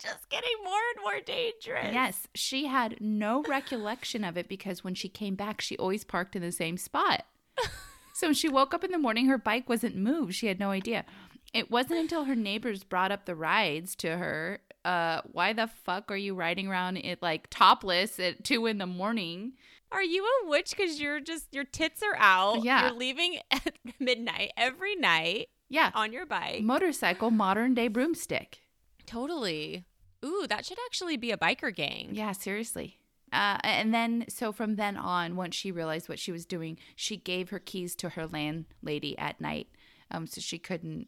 just 0.02 0.30
getting 0.30 0.50
more 0.64 0.80
and 0.96 1.04
more 1.04 1.20
dangerous. 1.26 1.94
yes, 1.94 2.28
she 2.34 2.66
had 2.68 2.98
no 3.00 3.44
recollection 3.44 4.24
of 4.24 4.38
it 4.38 4.48
because 4.48 4.84
when 4.84 4.96
she 4.96 5.10
came 5.10 5.36
back, 5.36 5.62
she 5.62 5.78
always 5.78 6.04
parked 6.04 6.36
in 6.36 6.42
the 6.42 6.52
same 6.52 6.78
spot. 6.78 7.26
so 8.14 8.28
when 8.28 8.34
she 8.34 8.50
woke 8.50 8.74
up 8.74 8.84
in 8.84 8.92
the 8.92 8.98
morning, 8.98 9.28
her 9.28 9.38
bike 9.38 9.68
wasn't 9.70 9.96
moved. 9.96 10.36
She 10.36 10.48
had 10.48 10.60
no 10.60 10.72
idea. 10.72 11.06
It 11.54 11.70
wasn't 11.72 12.00
until 12.00 12.26
her 12.26 12.36
neighbors 12.36 12.84
brought 12.84 13.12
up 13.12 13.26
the 13.26 13.36
rides 13.36 13.96
to 13.98 14.18
her. 14.18 14.60
Uh, 14.86 15.22
why 15.32 15.52
the 15.54 15.68
fuck 15.68 16.10
are 16.12 16.16
you 16.18 16.34
riding 16.36 16.68
around 16.68 16.98
it 16.98 17.22
like 17.22 17.48
topless 17.50 18.20
at 18.20 18.44
two 18.44 18.66
in 18.66 18.78
the 18.78 18.86
morning? 18.86 19.54
Are 19.92 20.04
you 20.04 20.24
a 20.24 20.48
witch 20.50 20.76
because 20.78 21.02
you're 21.02 21.20
just 21.20 21.48
your 21.52 21.64
tits 21.64 22.02
are 22.04 22.16
out? 22.18 22.64
Yeah. 22.64 22.88
You're 22.90 22.98
leaving 22.98 23.40
at 23.52 23.74
midnight 24.00 24.52
every 24.56 24.96
night 24.96 25.48
Yeah, 25.68 25.90
on 25.96 26.14
your 26.14 26.26
bike. 26.28 26.62
motorcycle, 26.62 27.32
modern 27.32 27.74
day 27.74 27.88
broomstick. 27.88 28.60
Totally. 29.08 29.86
Ooh, 30.24 30.46
that 30.48 30.66
should 30.66 30.78
actually 30.86 31.18
be 31.18 31.32
a 31.32 31.38
biker 31.38 31.74
gang. 31.74 32.10
Yeah, 32.14 32.32
seriously. 32.34 32.98
Uh, 33.32 33.58
and 33.64 33.94
then, 33.94 34.26
so 34.28 34.52
from 34.52 34.76
then 34.76 34.98
on, 34.98 35.36
once 35.36 35.56
she 35.56 35.72
realized 35.72 36.10
what 36.10 36.20
she 36.20 36.32
was 36.32 36.46
doing, 36.46 36.78
she 36.96 37.16
gave 37.16 37.50
her 37.50 37.60
keys 37.60 37.96
to 37.96 38.10
her 38.10 38.26
landlady 38.26 39.18
at 39.18 39.40
night, 39.40 39.68
um, 40.10 40.26
so 40.26 40.42
she 40.42 40.58
couldn't 40.58 41.08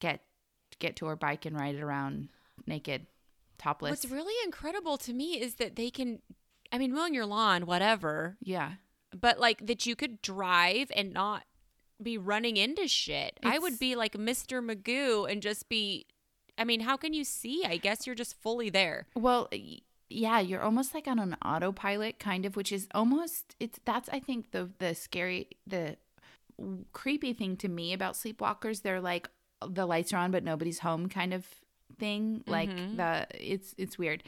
get 0.00 0.20
get 0.78 0.96
to 0.96 1.06
her 1.06 1.16
bike 1.16 1.46
and 1.46 1.56
ride 1.58 1.76
it 1.76 1.82
around 1.82 2.28
naked, 2.66 3.06
topless. 3.56 3.90
What's 3.90 4.10
really 4.10 4.34
incredible 4.44 4.98
to 4.98 5.12
me 5.12 5.40
is 5.40 5.54
that 5.54 5.76
they 5.76 5.90
can, 5.90 6.20
I 6.70 6.78
mean, 6.78 6.92
mowing 6.92 7.14
your 7.14 7.26
lawn, 7.26 7.64
whatever, 7.64 8.36
yeah, 8.42 8.72
but 9.18 9.38
like 9.38 9.66
that 9.66 9.86
you 9.86 9.96
could 9.96 10.20
drive 10.20 10.90
and 10.94 11.12
not 11.12 11.44
be 12.02 12.18
running 12.18 12.56
into 12.56 12.88
shit. 12.88 13.38
I 13.42 13.58
would 13.58 13.78
be 13.78 13.94
like 13.96 14.14
Mr. 14.14 14.62
Magoo 14.64 15.30
and 15.30 15.40
just 15.40 15.68
be, 15.68 16.06
I 16.58 16.64
mean, 16.64 16.80
how 16.80 16.96
can 16.96 17.12
you 17.12 17.24
see? 17.24 17.64
I 17.66 17.76
guess 17.76 18.06
you're 18.06 18.14
just 18.16 18.40
fully 18.40 18.70
there. 18.70 19.06
Well, 19.14 19.48
yeah, 20.10 20.40
you're 20.40 20.62
almost 20.62 20.94
like 20.94 21.08
on 21.08 21.18
an 21.18 21.36
autopilot, 21.44 22.18
kind 22.18 22.44
of, 22.44 22.56
which 22.56 22.70
is 22.72 22.86
almost 22.94 23.56
it's 23.58 23.78
that's 23.84 24.08
I 24.10 24.20
think 24.20 24.50
the 24.52 24.70
the 24.78 24.94
scary 24.94 25.48
the 25.66 25.96
creepy 26.92 27.32
thing 27.32 27.56
to 27.56 27.68
me 27.68 27.92
about 27.92 28.14
sleepwalkers. 28.14 28.82
They're 28.82 29.00
like 29.00 29.28
the 29.66 29.86
lights 29.86 30.12
are 30.12 30.18
on 30.18 30.30
but 30.30 30.44
nobody's 30.44 30.80
home 30.80 31.08
kind 31.08 31.32
of 31.32 31.46
thing. 31.98 32.44
Like 32.46 32.68
Mhm. 32.70 32.96
the 32.96 33.26
it's 33.52 33.74
it's 33.78 33.98
weird. 33.98 34.22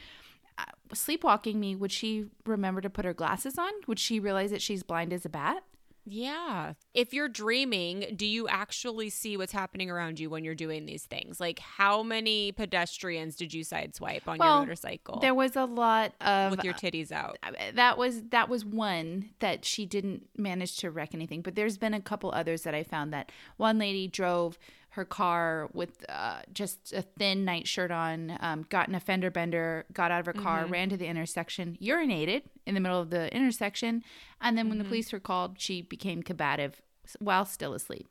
Uh, 0.57 0.63
sleepwalking 0.93 1.59
me, 1.59 1.75
would 1.75 1.91
she 1.91 2.25
remember 2.45 2.79
to 2.81 2.89
put 2.89 3.03
her 3.05 3.13
glasses 3.13 3.57
on? 3.57 3.71
Would 3.87 3.99
she 3.99 4.19
realize 4.19 4.51
that 4.51 4.61
she's 4.61 4.83
blind 4.83 5.11
as 5.13 5.25
a 5.25 5.29
bat? 5.29 5.63
Yeah. 6.05 6.73
If 6.93 7.13
you're 7.13 7.27
dreaming, 7.27 8.13
do 8.15 8.25
you 8.25 8.47
actually 8.47 9.09
see 9.09 9.37
what's 9.37 9.51
happening 9.51 9.89
around 9.89 10.19
you 10.19 10.29
when 10.29 10.43
you're 10.43 10.55
doing 10.55 10.85
these 10.85 11.03
things? 11.03 11.39
Like, 11.39 11.59
how 11.59 12.03
many 12.03 12.51
pedestrians 12.51 13.35
did 13.35 13.53
you 13.53 13.63
sideswipe 13.63 14.27
on 14.27 14.37
Well, 14.37 14.57
your 14.57 14.59
motorcycle 14.61 15.19
There 15.19 15.33
was 15.33 15.55
a 15.55 15.65
lot 15.65 16.13
of 16.21 16.51
with 16.51 16.63
your 16.63 16.73
titties 16.75 17.11
out? 17.11 17.37
uh, 17.43 17.51
that 17.73 17.97
was 17.97 18.21
that 18.29 18.49
was 18.49 18.63
one 18.63 19.31
that 19.39 19.65
she 19.65 19.85
didn't 19.85 20.27
manage 20.37 20.77
to 20.77 20.91
wreck 20.91 21.13
anything 21.13 21.41
but 21.41 21.55
there's 21.55 21.77
been 21.77 21.93
a 21.93 22.01
couple 22.01 22.31
others 22.31 22.61
that 22.63 22.73
i 22.75 22.83
found 22.83 23.11
that 23.13 23.31
one 23.57 23.77
lady 23.77 24.07
drove 24.07 24.57
her 24.95 25.05
car 25.05 25.69
with 25.73 26.03
uh, 26.09 26.41
just 26.51 26.91
a 26.93 27.01
thin 27.01 27.45
night 27.45 27.67
shirt 27.67 27.91
on 27.91 28.37
um, 28.41 28.65
got 28.69 28.89
in 28.89 28.95
a 28.95 28.99
fender 28.99 29.31
bender 29.31 29.85
got 29.93 30.11
out 30.11 30.19
of 30.19 30.25
her 30.25 30.33
car 30.33 30.65
ran 30.65 30.89
to 30.89 30.97
the 30.97 31.05
intersection 31.05 31.77
urinated 31.81 32.43
in 32.65 32.73
the 32.73 32.81
middle 32.81 32.99
of 32.99 33.09
the 33.09 33.33
intersection 33.35 34.03
and 34.41 34.57
then 34.57 34.67
when 34.69 34.77
the 34.77 34.83
police 34.83 35.13
were 35.13 35.19
called 35.19 35.59
she 35.59 35.81
became 35.81 36.21
combative 36.23 36.81
while 37.19 37.45
still 37.45 37.73
asleep 37.73 38.07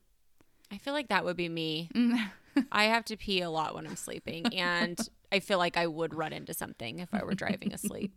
I 0.74 0.78
feel 0.78 0.92
like 0.92 1.08
that 1.08 1.24
would 1.24 1.36
be 1.36 1.48
me. 1.48 1.88
I 2.72 2.84
have 2.84 3.04
to 3.06 3.16
pee 3.16 3.42
a 3.42 3.50
lot 3.50 3.74
when 3.74 3.86
I'm 3.86 3.96
sleeping, 3.96 4.46
and 4.54 4.98
I 5.30 5.40
feel 5.40 5.58
like 5.58 5.76
I 5.76 5.86
would 5.86 6.14
run 6.14 6.32
into 6.32 6.54
something 6.54 6.98
if 6.98 7.08
I 7.12 7.24
were 7.24 7.34
driving 7.34 7.72
asleep. 7.72 8.12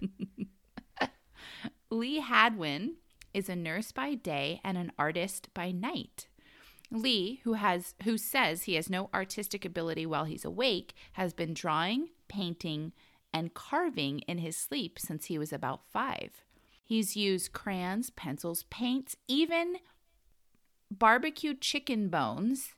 Lee 1.92 2.20
Hadwin 2.20 2.96
is 3.34 3.50
a 3.50 3.56
nurse 3.56 3.92
by 3.92 4.16
day 4.16 4.60
and 4.64 4.78
an 4.78 4.92
artist 4.98 5.50
by 5.54 5.72
night. 5.72 6.28
Lee, 6.91 7.41
who 7.44 7.53
has 7.53 7.96
who 8.03 8.17
says 8.17 8.63
he 8.63 8.75
has 8.75 8.89
no 8.89 9.10
artistic 9.13 9.65
ability 9.65 10.06
while 10.06 10.25
he's 10.25 10.46
awake, 10.46 10.94
has 11.13 11.34
been 11.34 11.53
drawing, 11.53 12.10
painting, 12.27 12.94
and 13.34 13.53
carving 13.53 14.20
in 14.20 14.38
his 14.38 14.56
sleep 14.56 14.98
since 15.00 15.25
he 15.25 15.38
was 15.38 15.51
about 15.51 15.82
5. 15.91 16.44
He's 16.84 17.17
used 17.17 17.51
crayons, 17.51 18.10
pencils, 18.10 18.63
paints, 18.70 19.17
even 19.27 19.77
barbecued 20.89 21.60
chicken 21.62 22.08
bones. 22.08 22.70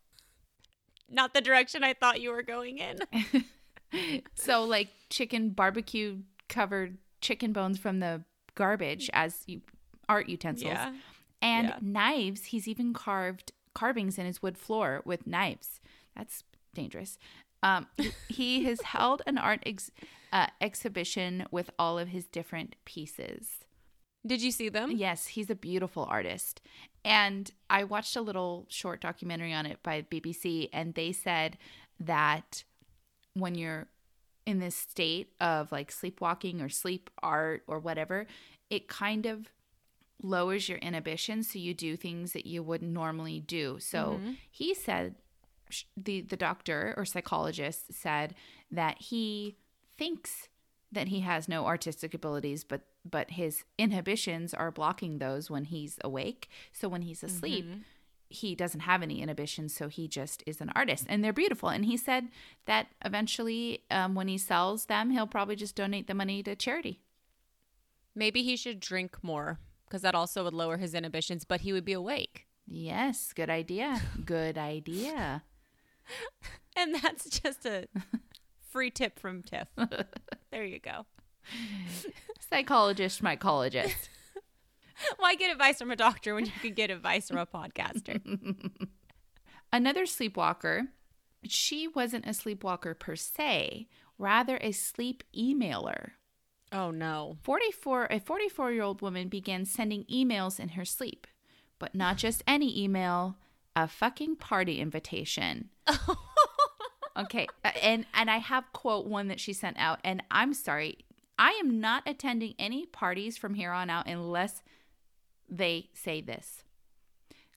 Not 1.08 1.34
the 1.36 1.42
direction 1.42 1.84
I 1.84 1.94
thought 1.94 2.22
you 2.22 2.32
were 2.32 2.44
going 2.44 2.78
in. 2.80 3.00
So 4.36 4.64
like 4.66 4.90
chicken 5.10 5.50
barbecue 5.50 6.18
covered 6.48 7.00
chicken 7.22 7.54
bones 7.54 7.80
from 7.80 8.00
the 8.00 8.24
garbage 8.54 9.10
as 9.14 9.42
you, 9.48 9.62
art 10.08 10.30
utensils. 10.30 10.74
Yeah. 10.74 10.94
and 11.42 11.68
Yeah. 11.70 11.78
knives. 11.82 12.46
He's 12.46 12.68
even 12.68 12.94
carved 12.94 13.52
carvings 13.80 14.18
in 14.18 14.26
his 14.26 14.42
wood 14.42 14.58
floor 14.58 15.02
with 15.06 15.26
knives. 15.26 15.80
That's 16.16 16.44
dangerous. 16.74 17.18
Um, 17.64 17.88
he- 18.28 18.64
has 18.66 18.82
held 18.96 19.22
an 19.26 19.38
art 19.38 19.62
ex- 19.66 19.92
uh, 20.34 20.48
exhibition 20.60 21.46
with 21.50 21.70
all 21.80 21.98
of 21.98 22.10
his 22.10 22.26
different 22.28 22.76
pieces. 22.84 23.60
Did 24.28 24.42
you 24.42 24.52
see 24.52 24.68
them? 24.68 24.92
Yes, 24.92 25.28
he's 25.28 25.50
a 25.50 25.56
beautiful 25.56 26.06
artist. 26.10 26.62
And 27.06 27.50
I 27.70 27.86
watched 27.86 28.18
a 28.18 28.22
little 28.22 28.66
short 28.68 29.00
documentary 29.00 29.54
on 29.54 29.66
it 29.66 29.82
by 29.82 30.02
BBC, 30.02 30.68
and 30.74 30.94
they 30.94 31.14
said 31.14 31.58
that 32.02 32.66
when 33.34 33.56
you're 33.56 33.88
in 34.46 34.60
this 34.60 34.76
state 34.76 35.30
of 35.40 35.72
like 35.72 35.90
sleepwalking 35.90 36.60
or 36.60 36.68
sleep 36.68 37.10
art 37.24 37.64
or 37.66 37.80
whatever, 37.80 38.28
it 38.70 38.90
kind 38.90 39.26
of 39.26 39.48
lowers 40.22 40.68
your 40.68 40.78
inhibition 40.80 41.44
so 41.44 41.60
you 41.60 41.74
do 41.74 41.96
things 41.96 42.34
that 42.34 42.46
you 42.46 42.62
wouldn't 42.62 42.92
normally 42.92 43.40
do. 43.40 43.78
So 43.80 44.20
he 44.50 44.74
said 44.74 45.16
the 45.96 46.22
the 46.22 46.38
doctor 46.38 46.94
or 46.98 47.06
psychologist 47.06 47.94
said 47.94 48.34
that 48.72 49.00
he 49.00 49.58
thinks 49.98 50.50
that 50.92 51.10
he 51.10 51.20
has 51.20 51.48
no 51.48 51.66
artistic 51.66 52.14
abilities 52.14 52.64
but 52.64 52.82
but 53.06 53.32
his 53.32 53.64
inhibitions 53.78 54.54
are 54.54 54.72
blocking 54.72 55.18
those 55.20 55.50
when 55.50 55.66
he's 55.66 55.98
awake. 56.04 56.50
So 56.74 56.90
when 56.90 57.04
he's 57.04 57.24
asleep, 57.24 57.66
he 58.28 58.56
doesn't 58.56 58.82
have 58.82 59.02
any 59.02 59.22
inhibitions, 59.22 59.74
so 59.74 59.88
he 59.88 60.08
just 60.08 60.44
is 60.46 60.62
an 60.62 60.72
artist, 60.76 61.06
and 61.10 61.24
they're 61.24 61.34
beautiful. 61.34 61.70
And 61.70 61.86
he 61.86 61.98
said 61.98 62.28
that 62.66 62.88
eventually, 63.04 63.84
um, 63.90 64.14
when 64.16 64.28
he 64.28 64.38
sells 64.38 64.86
them, 64.86 65.10
he'll 65.10 65.26
probably 65.28 65.56
just 65.56 65.76
donate 65.76 66.08
the 66.08 66.14
money 66.14 66.44
to 66.44 66.56
charity. 66.56 67.00
Maybe 68.14 68.44
he 68.44 68.56
should 68.56 68.80
drink 68.80 69.24
more 69.24 69.60
because 69.90 70.04
that 70.04 70.16
also 70.16 70.44
would 70.44 70.54
lower 70.54 70.78
his 70.78 70.94
inhibitions, 70.94 71.44
but 71.44 71.62
he 71.62 71.74
would 71.74 71.84
be 71.86 71.94
awake. 71.94 72.46
Yes, 72.68 73.34
good 73.34 73.50
idea. 73.50 74.00
Good 74.26 74.58
idea. 74.58 75.44
And 76.76 76.96
that's 76.96 77.30
just 77.42 77.66
a 77.66 77.88
free 78.70 78.90
tip 78.90 79.20
from 79.20 79.44
Tiff. 79.44 79.68
there 80.50 80.64
you 80.64 80.80
go. 80.80 81.06
Psychologist, 82.50 83.22
mycologist. 83.22 84.08
Why 85.18 85.36
get 85.36 85.52
advice 85.52 85.80
from 85.80 85.92
a 85.92 85.98
doctor 85.98 86.34
when 86.36 86.46
you 86.46 86.54
could 86.62 86.76
get 86.76 86.90
advice 86.90 87.28
from 87.28 87.38
a 87.38 87.46
podcaster? 87.46 88.22
Another 89.74 90.06
sleepwalker. 90.06 90.84
She 91.44 91.88
wasn't 91.88 92.26
a 92.28 92.34
sleepwalker 92.34 92.94
per 92.98 93.18
se, 93.18 93.88
rather 94.18 94.58
a 94.62 94.72
sleep 94.72 95.24
emailer. 95.38 96.12
Oh 96.72 96.92
no. 96.92 97.38
44 97.44 98.08
a 98.10 98.20
44 98.20 98.72
year 98.72 98.84
old 98.84 99.02
woman 99.02 99.28
began 99.28 99.66
sending 99.66 100.04
emails 100.06 100.60
in 100.60 100.70
her 100.70 100.86
sleep 100.86 101.28
but 101.78 101.96
not 101.96 102.18
just 102.26 102.44
any 102.48 102.82
email 102.82 103.38
a 103.76 103.88
fucking 103.88 104.36
party 104.36 104.80
invitation. 104.80 105.70
Okay 107.18 107.48
uh, 107.66 107.72
and 107.82 108.06
and 108.14 108.32
i 108.32 108.38
have 108.38 108.72
quote 108.72 109.06
one 109.06 109.28
that 109.28 109.40
she 109.42 109.52
sent 109.52 109.78
out 109.78 110.00
and 110.06 110.24
i'm 110.32 110.54
sorry 110.54 111.00
i 111.38 111.52
am 111.54 111.82
not 111.82 112.04
attending 112.06 112.54
any 112.58 112.86
parties 112.86 113.38
from 113.38 113.56
here 113.56 113.72
on 113.72 113.90
out 113.90 114.08
unless 114.08 114.62
they 115.50 115.90
say 115.94 116.22
this. 116.22 116.64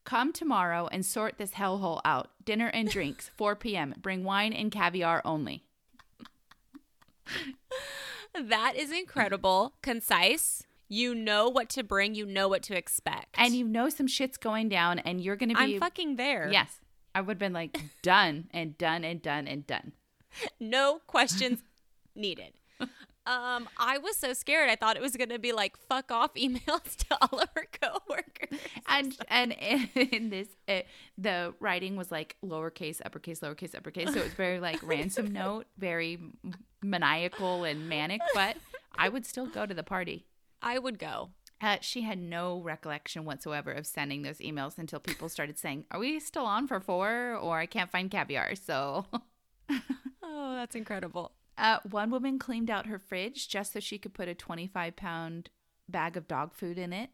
Come 0.05 0.33
tomorrow 0.33 0.89
and 0.91 1.07
sort 1.07 1.37
this 1.39 1.53
hellhole 1.53 2.01
out. 2.05 2.31
Dinner 2.45 2.69
and 2.69 2.89
drinks 2.89 3.29
4 3.37 3.55
p.m 3.57 3.95
bring 4.01 4.25
wine 4.25 4.53
and 4.53 4.73
caviar 4.73 5.23
only 5.25 5.63
That 8.41 8.75
is 8.77 8.91
incredible. 8.93 9.75
Concise. 9.83 10.65
You 10.89 11.15
know 11.15 11.49
what 11.49 11.69
to 11.71 11.83
bring, 11.83 12.15
you 12.15 12.27
know 12.27 12.49
what 12.49 12.63
to 12.65 12.77
expect. 12.77 13.35
and 13.39 13.55
you 13.55 13.65
know 13.67 13.89
some 13.89 14.07
shit's 14.07 14.37
going 14.37 14.69
down 14.69 14.99
and 14.99 15.21
you're 15.23 15.37
gonna 15.37 15.55
be 15.55 15.75
I'm 15.77 15.81
fucking 15.81 16.17
there. 16.17 16.51
Yes. 16.53 16.81
I 17.15 17.21
would 17.23 17.33
have 17.35 17.39
been 17.39 17.53
like, 17.55 17.79
done 18.03 18.49
and 18.53 18.77
done 18.77 19.03
and 19.05 19.21
done 19.23 19.47
and 19.49 19.67
done. 19.67 19.93
No 20.61 21.01
questions 21.07 21.61
needed. 22.15 22.53
Um, 23.25 23.69
I 23.79 23.99
was 23.99 24.17
so 24.17 24.33
scared. 24.33 24.69
I 24.69 24.77
thought 24.77 24.97
it 24.97 25.03
was 25.03 25.17
gonna 25.17 25.39
be 25.39 25.53
like 25.53 25.77
fuck 25.89 26.11
off 26.11 26.35
emails 26.37 26.97
to 27.09 27.17
all 27.23 27.39
of 27.39 27.49
her 27.55 27.67
coworkers. 27.81 28.22
And 28.89 29.17
and 29.29 29.53
in 29.95 30.31
this, 30.31 30.49
uh, 30.69 30.81
the 31.19 31.55
writing 31.61 31.97
was 31.97 32.11
like 32.11 32.37
lowercase, 32.45 33.01
uppercase, 33.05 33.41
lowercase, 33.41 33.75
uppercase. 33.75 34.13
So 34.13 34.21
it 34.21 34.25
was 34.25 34.33
very 34.35 34.61
like 34.61 34.83
ransom 34.83 35.33
note, 35.43 35.67
very 35.79 36.19
maniacal 36.83 37.65
and 37.65 37.89
manic. 37.89 38.21
But 38.35 38.57
I 38.97 39.09
would 39.09 39.27
still 39.27 39.47
go 39.47 39.67
to 39.67 39.75
the 39.75 39.83
party. 39.83 40.27
I 40.61 40.79
would 40.79 40.99
go. 40.99 41.31
Uh, 41.61 41.77
she 41.81 42.03
had 42.03 42.19
no 42.19 42.61
recollection 42.61 43.25
whatsoever 43.25 43.71
of 43.71 43.87
sending 43.87 44.23
those 44.23 44.39
emails 44.39 44.79
until 44.79 44.99
people 44.99 45.29
started 45.29 45.59
saying, 45.59 45.85
Are 45.93 46.01
we 46.01 46.19
still 46.19 46.45
on 46.45 46.67
for 46.67 46.81
four? 46.81 47.35
Or 47.37 47.59
I 47.59 47.67
can't 47.67 47.91
find 47.91 48.11
caviar. 48.11 48.55
So 48.57 49.07
Oh, 50.23 50.55
that's 50.57 50.75
incredible. 50.75 51.33
uh, 51.59 51.79
one 51.89 52.11
woman 52.11 52.39
cleaned 52.39 52.71
out 52.71 52.87
her 52.87 52.99
fridge 52.99 53.49
just 53.49 53.73
so 53.73 53.81
she 53.81 53.99
could 53.99 54.15
put 54.15 54.29
a 54.29 54.35
25 54.35 54.97
pound 54.97 55.51
bag 55.89 56.17
of 56.17 56.27
dog 56.27 56.55
food 56.55 56.79
in 56.79 56.93
it. 56.93 57.11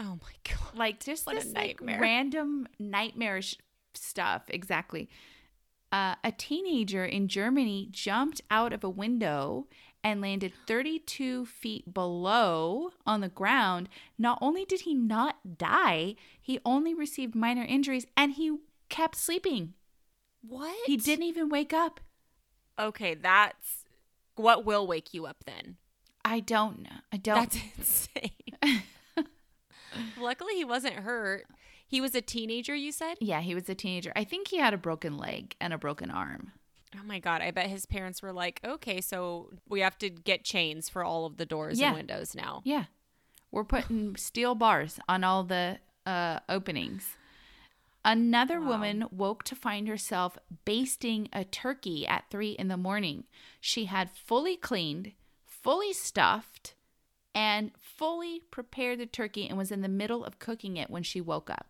Oh 0.00 0.18
my 0.22 0.32
god. 0.48 0.76
Like 0.76 1.04
just 1.04 1.26
What 1.26 1.36
a 1.36 1.40
this 1.40 1.54
like, 1.54 1.80
random 1.82 2.68
nightmarish 2.78 3.56
stuff. 3.94 4.42
Exactly. 4.48 5.08
Uh, 5.92 6.16
a 6.24 6.32
teenager 6.32 7.04
in 7.04 7.28
Germany 7.28 7.88
jumped 7.92 8.40
out 8.50 8.72
of 8.72 8.82
a 8.82 8.90
window 8.90 9.68
and 10.02 10.20
landed 10.20 10.52
32 10.66 11.46
feet 11.46 11.94
below 11.94 12.90
on 13.06 13.20
the 13.20 13.28
ground. 13.28 13.88
Not 14.18 14.38
only 14.42 14.64
did 14.64 14.80
he 14.80 14.92
not 14.94 15.56
die, 15.56 16.16
he 16.42 16.58
only 16.64 16.94
received 16.94 17.34
minor 17.34 17.62
injuries 17.62 18.06
and 18.16 18.32
he 18.32 18.56
kept 18.88 19.16
sleeping. 19.16 19.74
What? 20.46 20.76
He 20.86 20.96
didn't 20.96 21.24
even 21.24 21.48
wake 21.48 21.72
up. 21.72 22.00
Okay, 22.78 23.14
that's 23.14 23.84
what 24.34 24.64
will 24.64 24.86
wake 24.86 25.14
you 25.14 25.26
up 25.26 25.44
then. 25.46 25.76
I 26.24 26.40
don't 26.40 26.82
know. 26.82 26.98
I 27.12 27.16
don't. 27.18 27.36
That's 27.36 27.58
insane. 27.78 28.82
Luckily, 30.20 30.54
he 30.54 30.64
wasn't 30.64 30.94
hurt. 30.96 31.46
He 31.86 32.00
was 32.00 32.14
a 32.14 32.20
teenager, 32.20 32.74
you 32.74 32.90
said? 32.92 33.16
yeah, 33.20 33.40
he 33.40 33.54
was 33.54 33.68
a 33.68 33.74
teenager. 33.74 34.12
I 34.16 34.24
think 34.24 34.48
he 34.48 34.58
had 34.58 34.74
a 34.74 34.78
broken 34.78 35.16
leg 35.16 35.54
and 35.60 35.72
a 35.72 35.78
broken 35.78 36.10
arm. 36.10 36.52
Oh 36.98 37.04
my 37.04 37.18
God. 37.18 37.42
I 37.42 37.50
bet 37.50 37.66
his 37.68 37.86
parents 37.86 38.22
were 38.22 38.32
like, 38.32 38.60
okay, 38.64 39.00
so 39.00 39.50
we 39.68 39.80
have 39.80 39.98
to 39.98 40.08
get 40.10 40.44
chains 40.44 40.88
for 40.88 41.04
all 41.04 41.26
of 41.26 41.36
the 41.36 41.46
doors 41.46 41.78
Yeah. 41.78 41.88
and 41.88 41.96
windows 41.96 42.34
now. 42.34 42.62
Yeah. 42.64 42.84
We're 43.50 43.64
putting 43.64 44.16
steel 44.16 44.54
bars 44.54 44.98
on 45.08 45.22
all 45.24 45.44
the 45.44 45.78
uh, 46.06 46.40
openings. 46.48 47.04
Another 48.04 48.60
Wow. 48.60 48.68
woman 48.68 49.04
woke 49.10 49.44
to 49.44 49.54
find 49.54 49.88
herself 49.88 50.36
basting 50.64 51.28
a 51.32 51.44
turkey 51.44 52.06
at 52.06 52.24
three 52.30 52.52
in 52.52 52.68
the 52.68 52.76
morning. 52.76 53.24
She 53.60 53.86
had 53.86 54.10
fully 54.10 54.56
cleaned, 54.56 55.12
fully 55.46 55.92
stuffed, 55.92 56.73
and 57.34 57.72
fully 57.80 58.40
prepared 58.50 58.98
the 59.00 59.06
turkey 59.06 59.48
and 59.48 59.58
was 59.58 59.70
in 59.72 59.80
the 59.82 59.88
middle 59.88 60.24
of 60.24 60.38
cooking 60.38 60.76
it 60.76 60.90
when 60.90 61.02
she 61.02 61.20
woke 61.20 61.50
up. 61.50 61.66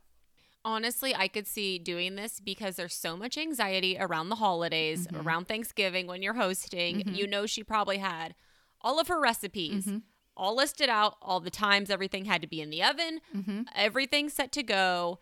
Honestly, 0.66 1.14
I 1.14 1.28
could 1.28 1.46
see 1.46 1.78
doing 1.78 2.16
this 2.16 2.40
because 2.40 2.76
there's 2.76 2.94
so 2.94 3.16
much 3.16 3.36
anxiety 3.36 3.96
around 3.98 4.28
the 4.30 4.36
holidays, 4.36 5.06
Mm-hmm. 5.06 5.26
around 5.26 5.46
Thanksgiving 5.48 6.06
when 6.06 6.22
you're 6.22 6.34
hosting. 6.34 7.06
You 7.14 7.26
know, 7.26 7.44
she 7.46 7.62
probably 7.62 7.98
had 7.98 8.34
all 8.80 8.98
of 8.98 9.08
her 9.08 9.20
recipes 9.20 9.84
Mm-hmm. 9.86 9.98
all 10.36 10.56
listed 10.56 10.88
out, 10.88 11.16
all 11.20 11.40
the 11.40 11.50
times 11.50 11.90
everything 11.90 12.24
had 12.24 12.40
to 12.42 12.48
be 12.48 12.60
in 12.62 12.70
the 12.70 12.82
oven, 12.82 13.20
Mm-hmm. 13.36 13.62
everything 13.74 14.28
set 14.30 14.52
to 14.52 14.62
go. 14.62 15.18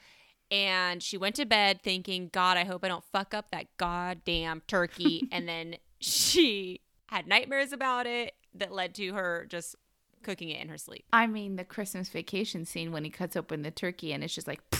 And 0.50 1.02
she 1.02 1.16
went 1.16 1.34
to 1.36 1.46
bed 1.46 1.80
thinking, 1.82 2.28
God, 2.32 2.56
I 2.56 2.64
hope 2.64 2.84
I 2.84 2.88
don't 2.88 3.04
fuck 3.04 3.32
up 3.34 3.50
that 3.50 3.66
goddamn 3.78 4.62
turkey. 4.68 5.28
and 5.32 5.48
then 5.48 5.76
she 5.98 6.82
had 7.06 7.26
nightmares 7.26 7.72
about 7.72 8.06
it 8.06 8.34
that 8.54 8.70
led 8.72 8.94
to 8.96 9.12
her 9.14 9.46
just 9.48 9.74
cooking 10.22 10.48
it 10.48 10.60
in 10.60 10.68
her 10.68 10.78
sleep. 10.78 11.04
I 11.12 11.26
mean, 11.26 11.56
the 11.56 11.64
Christmas 11.64 12.08
vacation 12.08 12.64
scene 12.64 12.92
when 12.92 13.04
he 13.04 13.10
cuts 13.10 13.36
open 13.36 13.62
the 13.62 13.70
turkey 13.70 14.12
and 14.12 14.22
it's 14.22 14.34
just 14.34 14.46
like, 14.46 14.60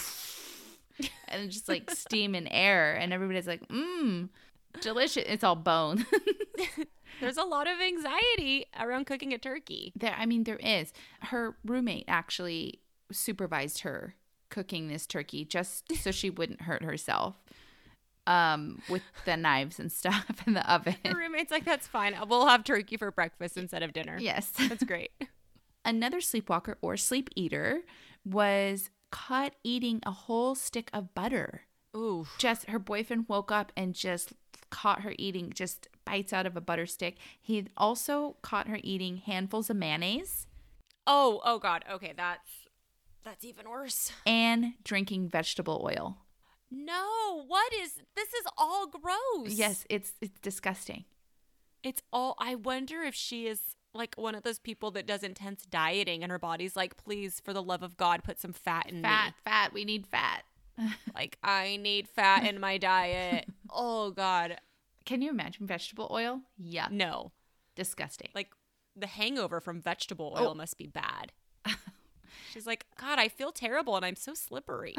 and 1.28 1.44
it's 1.44 1.54
just 1.54 1.68
like 1.68 1.90
steam 1.94 2.34
and 2.34 2.48
air, 2.50 2.94
and 2.94 3.12
everybody's 3.12 3.46
like, 3.46 3.66
mmm, 3.68 4.28
delicious. 4.80 5.24
It's 5.26 5.44
all 5.44 5.56
bone. 5.56 6.06
There's 7.20 7.36
a 7.36 7.44
lot 7.44 7.68
of 7.68 7.80
anxiety 7.80 8.66
around 8.80 9.06
cooking 9.06 9.32
a 9.32 9.38
turkey. 9.38 9.92
there, 9.94 10.14
I 10.16 10.26
mean, 10.26 10.44
there 10.44 10.56
is. 10.56 10.92
Her 11.20 11.56
roommate 11.64 12.06
actually 12.08 12.80
supervised 13.12 13.80
her 13.80 14.14
cooking 14.48 14.88
this 14.88 15.06
turkey 15.06 15.44
just 15.44 15.94
so 15.96 16.10
she 16.10 16.30
wouldn't 16.30 16.62
hurt 16.62 16.82
herself 16.82 17.36
um, 18.26 18.82
with 18.88 19.02
the 19.24 19.36
knives 19.36 19.78
and 19.78 19.90
stuff 19.90 20.42
in 20.46 20.54
the 20.54 20.72
oven. 20.72 20.96
Her 21.04 21.14
roommate's 21.14 21.50
like, 21.50 21.64
that's 21.64 21.86
fine. 21.86 22.16
We'll 22.28 22.46
have 22.46 22.64
turkey 22.64 22.96
for 22.96 23.10
breakfast 23.10 23.56
instead 23.56 23.82
of 23.82 23.92
dinner. 23.92 24.18
Yes. 24.20 24.52
That's 24.68 24.84
great. 24.84 25.10
Another 25.84 26.20
sleepwalker 26.20 26.78
or 26.80 26.96
sleep 26.96 27.28
eater 27.34 27.82
was 28.24 28.90
caught 29.10 29.54
eating 29.64 30.00
a 30.04 30.10
whole 30.12 30.54
stick 30.54 30.90
of 30.92 31.14
butter. 31.14 31.62
Ooh. 31.94 32.26
just 32.38 32.70
her 32.70 32.78
boyfriend 32.78 33.26
woke 33.28 33.52
up 33.52 33.70
and 33.76 33.94
just 33.94 34.32
caught 34.70 35.02
her 35.02 35.12
eating 35.18 35.52
just 35.54 35.88
bites 36.06 36.32
out 36.32 36.46
of 36.46 36.56
a 36.56 36.60
butter 36.62 36.86
stick. 36.86 37.16
He 37.38 37.66
also 37.76 38.36
caught 38.40 38.66
her 38.68 38.78
eating 38.82 39.18
handfuls 39.18 39.68
of 39.68 39.76
mayonnaise 39.76 40.46
Oh, 41.06 41.40
oh 41.44 41.58
God. 41.58 41.84
Okay, 41.90 42.12
that's 42.16 42.48
that's 43.24 43.44
even 43.44 43.68
worse. 43.68 44.12
and 44.24 44.74
drinking 44.84 45.28
vegetable 45.28 45.82
oil. 45.84 46.16
No, 46.70 47.44
what 47.46 47.72
is 47.74 48.00
this 48.16 48.28
is 48.32 48.46
all 48.56 48.86
gross. 48.86 49.48
Yes, 49.50 49.84
it's 49.90 50.12
it's 50.20 50.38
disgusting. 50.40 51.04
It's 51.82 52.00
all 52.12 52.36
I 52.38 52.54
wonder 52.54 53.02
if 53.02 53.14
she 53.14 53.46
is 53.46 53.60
like 53.94 54.14
one 54.16 54.34
of 54.34 54.42
those 54.42 54.58
people 54.58 54.90
that 54.92 55.06
does 55.06 55.22
intense 55.22 55.64
dieting 55.64 56.22
and 56.22 56.30
her 56.32 56.38
body's 56.38 56.76
like, 56.76 56.96
please, 56.96 57.40
for 57.40 57.52
the 57.52 57.62
love 57.62 57.82
of 57.82 57.96
God, 57.96 58.24
put 58.24 58.40
some 58.40 58.52
fat 58.52 58.88
in 58.88 58.96
me. 58.96 59.02
Fat, 59.02 59.34
fat, 59.44 59.72
we 59.72 59.84
need 59.84 60.06
fat. 60.06 60.44
Like, 61.14 61.36
I 61.44 61.76
need 61.76 62.08
fat 62.08 62.46
in 62.46 62.58
my 62.58 62.78
diet. 62.78 63.46
oh 63.70 64.10
God. 64.10 64.56
Can 65.04 65.20
you 65.20 65.30
imagine 65.30 65.66
vegetable 65.66 66.08
oil? 66.10 66.40
Yeah, 66.58 66.88
No. 66.90 67.32
disgusting. 67.76 68.30
Like 68.34 68.52
the 68.96 69.06
hangover 69.06 69.60
from 69.60 69.80
vegetable 69.80 70.32
oh. 70.36 70.42
oil 70.44 70.48
Oh. 70.50 70.54
must 70.54 70.78
be 70.78 70.86
bad. 70.86 71.32
She's 72.52 72.66
like, 72.66 72.86
God, 73.00 73.18
I 73.18 73.28
feel 73.28 73.52
terrible 73.52 73.96
and 73.96 74.04
I'm 74.04 74.16
so 74.16 74.32
slippery. 74.34 74.94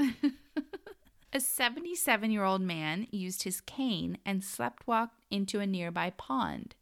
A 1.36 1.39
77 1.39 2.29
year 2.29 2.43
old 2.43 2.62
man 2.62 3.08
used 3.12 3.41
his 3.43 3.60
cane 3.60 4.19
and 4.25 4.43
slept 4.43 4.86
walked 4.88 5.23
into 5.32 5.60
a 5.60 5.65
nearby 5.65 6.12
pond. 6.12 6.75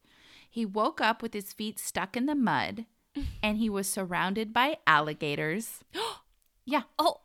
He 0.52 0.66
woke 0.66 1.02
up 1.02 1.24
with 1.24 1.34
his 1.34 1.54
feet 1.54 1.80
stuck 1.80 2.16
in 2.16 2.28
the 2.28 2.36
mud 2.36 2.86
and 3.44 3.58
he 3.58 3.70
was 3.70 3.90
surrounded 3.90 4.54
by 4.54 4.78
alligators. 4.86 5.80
yeah. 6.66 6.84
oh, 7.00 7.22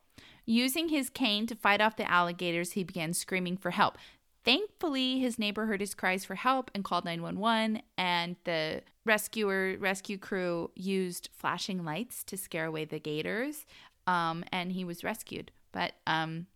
Using 0.49 0.89
his 0.91 1.11
cane 1.11 1.49
to 1.49 1.57
fight 1.57 1.81
off 1.81 1.97
the 1.97 2.09
alligators, 2.09 2.73
he 2.73 2.85
began 2.85 3.13
screaming 3.13 3.57
for 3.57 3.73
help. 3.73 3.99
Thankfully, 4.45 5.19
his 5.19 5.41
neighbor 5.41 5.67
heard 5.67 5.81
his 5.81 5.93
cries 5.93 6.25
for 6.25 6.37
help 6.37 6.71
and 6.73 6.85
called 6.85 7.05
911, 7.05 7.83
and 7.99 8.37
the 8.45 8.83
rescuer 9.05 9.77
rescue 9.81 10.19
crew 10.19 10.71
used 10.77 11.31
flashing 11.33 11.85
lights 11.85 12.23
to 12.25 12.37
scare 12.37 12.67
away 12.67 12.85
the 12.85 13.01
gators, 13.01 13.67
um, 14.07 14.45
and 14.53 14.71
he 14.71 14.85
was 14.85 15.03
rescued. 15.03 15.51
But 15.73 15.95
um, 16.07 16.47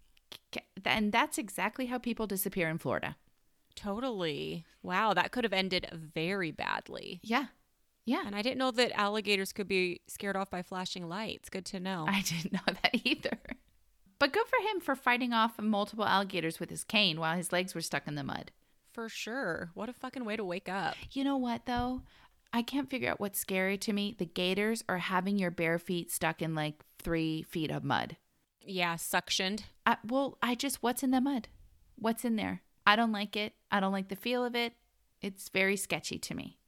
and 0.84 1.10
that's 1.10 1.36
exactly 1.36 1.86
how 1.86 1.98
people 1.98 2.28
disappear 2.28 2.68
in 2.68 2.78
Florida. 2.78 3.16
Totally. 3.82 4.64
Wow, 4.82 5.14
that 5.14 5.32
could 5.32 5.44
have 5.44 5.52
ended 5.52 5.88
very 5.92 6.50
badly. 6.50 7.20
Yeah, 7.22 7.46
yeah. 8.04 8.22
And 8.26 8.34
I 8.34 8.42
didn't 8.42 8.58
know 8.58 8.70
that 8.72 8.98
alligators 8.98 9.52
could 9.52 9.68
be 9.68 10.00
scared 10.08 10.36
off 10.36 10.50
by 10.50 10.62
flashing 10.62 11.08
lights. 11.08 11.48
Good 11.48 11.66
to 11.66 11.80
know. 11.80 12.06
I 12.08 12.20
didn't 12.26 12.52
know 12.52 12.60
that 12.66 12.94
either. 13.04 13.38
But 14.18 14.32
good 14.32 14.46
for 14.46 14.58
him 14.68 14.80
for 14.80 14.94
fighting 14.94 15.32
off 15.32 15.58
multiple 15.60 16.04
alligators 16.04 16.60
with 16.60 16.70
his 16.70 16.84
cane 16.84 17.18
while 17.18 17.36
his 17.36 17.52
legs 17.52 17.74
were 17.74 17.80
stuck 17.80 18.06
in 18.06 18.16
the 18.16 18.22
mud. 18.22 18.50
For 18.92 19.08
sure. 19.08 19.70
What 19.74 19.88
a 19.88 19.94
fucking 19.94 20.24
way 20.24 20.36
to 20.36 20.44
wake 20.44 20.68
up. 20.68 20.94
You 21.12 21.24
know 21.24 21.36
what 21.36 21.66
though? 21.66 22.02
I 22.52 22.62
can't 22.62 22.90
figure 22.90 23.10
out 23.10 23.20
what's 23.20 23.38
scary 23.38 23.78
to 23.78 23.92
me. 23.92 24.14
The 24.18 24.26
gators 24.26 24.82
are 24.88 24.98
having 24.98 25.38
your 25.38 25.50
bare 25.50 25.78
feet 25.78 26.10
stuck 26.10 26.42
in 26.42 26.54
like 26.54 26.84
three 26.98 27.42
feet 27.42 27.70
of 27.70 27.84
mud. 27.84 28.16
Yeah, 28.60 28.96
suctioned. 28.96 29.62
I, 29.86 29.96
well, 30.06 30.36
I 30.42 30.54
just 30.54 30.82
what's 30.82 31.02
in 31.02 31.12
the 31.12 31.20
mud? 31.20 31.48
What's 31.96 32.24
in 32.24 32.36
there? 32.36 32.62
I 32.90 32.96
don't 32.96 33.12
like 33.12 33.36
it. 33.36 33.54
I 33.70 33.78
don't 33.78 33.92
like 33.92 34.08
the 34.08 34.16
feel 34.16 34.44
of 34.44 34.56
it. 34.56 34.72
It's 35.22 35.48
very 35.48 35.76
sketchy 35.76 36.18
to 36.18 36.34
me. 36.34 36.58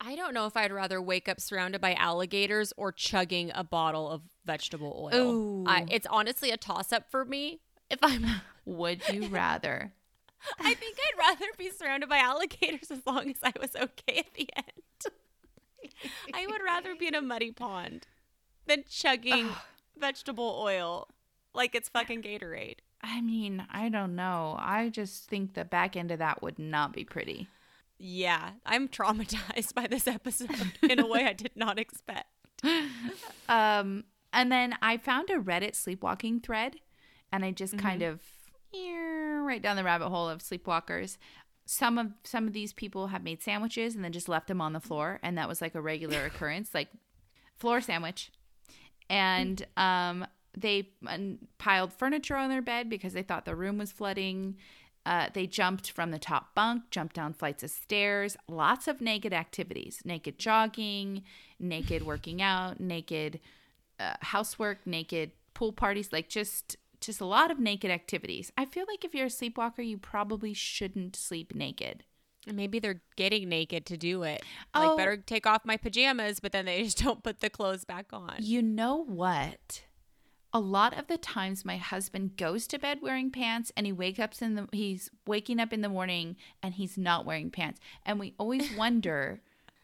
I 0.00 0.14
don't 0.14 0.32
know 0.32 0.46
if 0.46 0.56
I'd 0.56 0.70
rather 0.70 1.02
wake 1.02 1.28
up 1.28 1.40
surrounded 1.40 1.80
by 1.80 1.94
alligators 1.94 2.72
or 2.76 2.92
chugging 2.92 3.50
a 3.52 3.64
bottle 3.64 4.08
of 4.08 4.22
vegetable 4.44 5.10
oil. 5.12 5.64
I, 5.66 5.84
it's 5.90 6.06
honestly 6.08 6.52
a 6.52 6.56
toss 6.56 6.92
up 6.92 7.10
for 7.10 7.24
me. 7.24 7.58
If 7.90 7.98
I'm, 8.02 8.24
Would 8.66 9.08
you 9.08 9.26
rather? 9.26 9.92
I 10.60 10.74
think 10.74 10.96
I'd 10.96 11.18
rather 11.18 11.46
be 11.58 11.70
surrounded 11.70 12.08
by 12.08 12.18
alligators 12.18 12.92
as 12.92 13.04
long 13.04 13.30
as 13.30 13.38
I 13.42 13.52
was 13.60 13.74
okay 13.74 14.18
at 14.18 14.32
the 14.34 14.48
end. 14.54 15.12
I 16.32 16.46
would 16.46 16.62
rather 16.64 16.94
be 16.94 17.08
in 17.08 17.16
a 17.16 17.20
muddy 17.20 17.50
pond 17.50 18.06
than 18.66 18.84
chugging 18.88 19.48
vegetable 19.98 20.56
oil 20.62 21.08
like 21.52 21.74
it's 21.74 21.88
fucking 21.88 22.22
Gatorade. 22.22 22.78
I 23.06 23.20
mean, 23.20 23.66
I 23.70 23.90
don't 23.90 24.16
know. 24.16 24.56
I 24.58 24.88
just 24.88 25.28
think 25.28 25.52
the 25.52 25.64
back 25.64 25.94
end 25.94 26.10
of 26.10 26.20
that 26.20 26.42
would 26.42 26.58
not 26.58 26.94
be 26.94 27.04
pretty. 27.04 27.48
Yeah, 27.98 28.52
I'm 28.64 28.88
traumatized 28.88 29.74
by 29.74 29.86
this 29.86 30.06
episode 30.06 30.72
in 30.82 30.98
a 30.98 31.06
way 31.06 31.24
I 31.26 31.34
did 31.34 31.52
not 31.54 31.78
expect. 31.78 32.28
Um, 33.46 34.04
and 34.32 34.50
then 34.50 34.74
I 34.80 34.96
found 34.96 35.28
a 35.28 35.34
Reddit 35.34 35.74
sleepwalking 35.74 36.40
thread, 36.40 36.76
and 37.30 37.44
I 37.44 37.50
just 37.50 37.76
kind 37.76 38.00
of 38.02 38.20
right 38.72 39.60
down 39.60 39.76
the 39.76 39.84
rabbit 39.84 40.08
hole 40.08 40.30
of 40.30 40.40
sleepwalkers. 40.40 41.18
Some 41.66 41.98
of 41.98 42.12
some 42.24 42.46
of 42.46 42.54
these 42.54 42.72
people 42.72 43.08
have 43.08 43.22
made 43.22 43.42
sandwiches 43.42 43.94
and 43.94 44.02
then 44.02 44.12
just 44.12 44.28
left 44.30 44.48
them 44.48 44.62
on 44.62 44.72
the 44.72 44.80
floor, 44.80 45.20
and 45.22 45.36
that 45.36 45.46
was 45.46 45.60
like 45.60 45.74
a 45.74 45.80
regular 45.80 46.24
occurrence, 46.26 46.70
like 46.72 46.88
floor 47.58 47.82
sandwich. 47.82 48.30
and 49.10 49.66
um, 49.76 50.26
they 50.56 50.90
piled 51.58 51.92
furniture 51.92 52.36
on 52.36 52.50
their 52.50 52.62
bed 52.62 52.88
because 52.88 53.12
they 53.12 53.22
thought 53.22 53.44
the 53.44 53.56
room 53.56 53.78
was 53.78 53.92
flooding. 53.92 54.56
Uh, 55.06 55.28
they 55.34 55.46
jumped 55.46 55.90
from 55.90 56.10
the 56.10 56.18
top 56.18 56.54
bunk, 56.54 56.90
jumped 56.90 57.14
down 57.14 57.34
flights 57.34 57.62
of 57.62 57.70
stairs, 57.70 58.36
lots 58.48 58.88
of 58.88 59.00
naked 59.00 59.32
activities 59.32 60.00
naked 60.04 60.38
jogging, 60.38 61.22
naked 61.58 62.04
working 62.04 62.40
out, 62.40 62.80
naked 62.80 63.40
uh, 64.00 64.14
housework, 64.20 64.86
naked 64.86 65.32
pool 65.52 65.72
parties, 65.72 66.12
like 66.12 66.28
just 66.28 66.76
just 67.00 67.20
a 67.20 67.26
lot 67.26 67.50
of 67.50 67.58
naked 67.58 67.90
activities. 67.90 68.50
I 68.56 68.64
feel 68.64 68.86
like 68.88 69.04
if 69.04 69.14
you're 69.14 69.26
a 69.26 69.30
sleepwalker, 69.30 69.82
you 69.82 69.98
probably 69.98 70.54
shouldn't 70.54 71.16
sleep 71.16 71.54
naked. 71.54 72.04
Maybe 72.50 72.78
they're 72.78 73.02
getting 73.16 73.48
naked 73.48 73.86
to 73.86 73.96
do 73.96 74.22
it. 74.22 74.42
Oh. 74.74 74.88
Like, 74.88 74.96
better 74.96 75.16
take 75.16 75.46
off 75.46 75.64
my 75.64 75.76
pajamas, 75.76 76.40
but 76.40 76.52
then 76.52 76.66
they 76.66 76.82
just 76.84 77.02
don't 77.02 77.22
put 77.22 77.40
the 77.40 77.50
clothes 77.50 77.84
back 77.84 78.06
on. 78.12 78.36
You 78.40 78.62
know 78.62 79.04
what? 79.04 79.84
A 80.56 80.60
lot 80.60 80.96
of 80.96 81.08
the 81.08 81.18
times 81.18 81.64
my 81.64 81.76
husband 81.78 82.36
goes 82.36 82.68
to 82.68 82.78
bed 82.78 83.00
wearing 83.02 83.32
pants 83.32 83.72
and 83.76 83.86
he 83.86 83.92
wakes 83.92 84.20
up 84.20 84.40
in 84.40 84.54
the 84.54 84.68
he's 84.70 85.10
waking 85.26 85.58
up 85.58 85.72
in 85.72 85.80
the 85.80 85.88
morning 85.88 86.36
and 86.62 86.74
he's 86.74 86.96
not 86.96 87.26
wearing 87.26 87.50
pants. 87.50 87.80
And 88.06 88.20
we 88.20 88.34
always 88.38 88.72
wonder, 88.76 89.40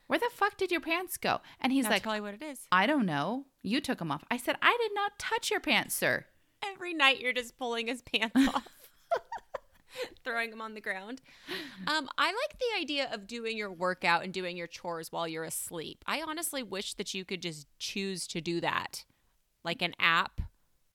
where 0.06 0.20
the 0.20 0.30
fuck 0.32 0.56
did 0.56 0.70
your 0.70 0.80
pants 0.80 1.16
go? 1.16 1.40
And 1.60 1.72
he's 1.72 1.86
That's 1.86 1.94
like, 1.94 2.02
probably 2.04 2.20
what 2.20 2.34
it 2.34 2.42
is. 2.42 2.68
I 2.70 2.86
don't 2.86 3.04
know. 3.04 3.46
You 3.62 3.80
took 3.80 3.98
them 3.98 4.12
off. 4.12 4.22
I 4.30 4.36
said, 4.36 4.56
I 4.62 4.76
did 4.80 4.94
not 4.94 5.18
touch 5.18 5.50
your 5.50 5.58
pants, 5.58 5.94
sir. 5.94 6.26
Every 6.64 6.94
night 6.94 7.20
you're 7.20 7.32
just 7.32 7.58
pulling 7.58 7.88
his 7.88 8.02
pants 8.02 8.34
off, 8.54 8.68
throwing 10.24 10.50
them 10.50 10.62
on 10.62 10.74
the 10.74 10.80
ground. 10.80 11.20
Um, 11.88 12.08
I 12.16 12.26
like 12.26 12.58
the 12.58 12.80
idea 12.80 13.08
of 13.12 13.26
doing 13.26 13.56
your 13.56 13.72
workout 13.72 14.22
and 14.22 14.32
doing 14.32 14.56
your 14.56 14.68
chores 14.68 15.10
while 15.10 15.26
you're 15.26 15.42
asleep. 15.42 16.04
I 16.06 16.22
honestly 16.22 16.62
wish 16.62 16.94
that 16.94 17.12
you 17.12 17.24
could 17.24 17.42
just 17.42 17.66
choose 17.80 18.28
to 18.28 18.40
do 18.40 18.60
that, 18.60 19.04
like 19.64 19.82
an 19.82 19.94
app 19.98 20.40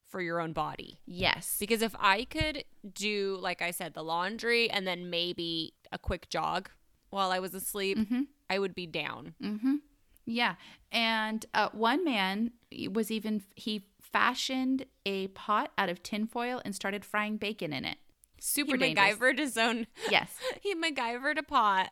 for 0.07 0.21
your 0.21 0.39
own 0.39 0.53
body. 0.53 0.99
Yes. 1.05 1.57
Because 1.59 1.81
if 1.81 1.95
I 1.99 2.25
could 2.25 2.63
do, 2.93 3.37
like 3.41 3.61
I 3.61 3.71
said, 3.71 3.93
the 3.93 4.03
laundry 4.03 4.69
and 4.69 4.85
then 4.87 5.09
maybe 5.09 5.73
a 5.91 5.97
quick 5.97 6.29
jog 6.29 6.69
while 7.09 7.31
I 7.31 7.39
was 7.39 7.53
asleep, 7.53 7.97
I 8.49 8.59
would 8.59 8.75
be 8.75 8.85
down. 8.87 9.35
Mm-hmm. 9.41 9.75
Yeah. 10.25 10.55
And 10.91 11.45
uh, 11.53 11.69
one 11.71 12.03
man 12.03 12.51
was 12.91 13.11
even, 13.11 13.43
he 13.55 13.85
fashioned 14.01 14.85
a 15.05 15.27
pot 15.29 15.71
out 15.77 15.89
of 15.89 16.01
tinfoil 16.03 16.61
and 16.63 16.75
started 16.75 17.03
frying 17.05 17.37
bacon 17.37 17.73
in 17.73 17.85
it. 17.85 17.97
Super 18.39 18.77
He 18.77 18.93
dangerous. 18.93 19.15
MacGyvered 19.17 19.39
his 19.39 19.57
own. 19.57 19.87
Yes. 20.09 20.37
He 20.61 20.75
MacGyvered 20.75 21.37
a 21.37 21.43
pot 21.43 21.91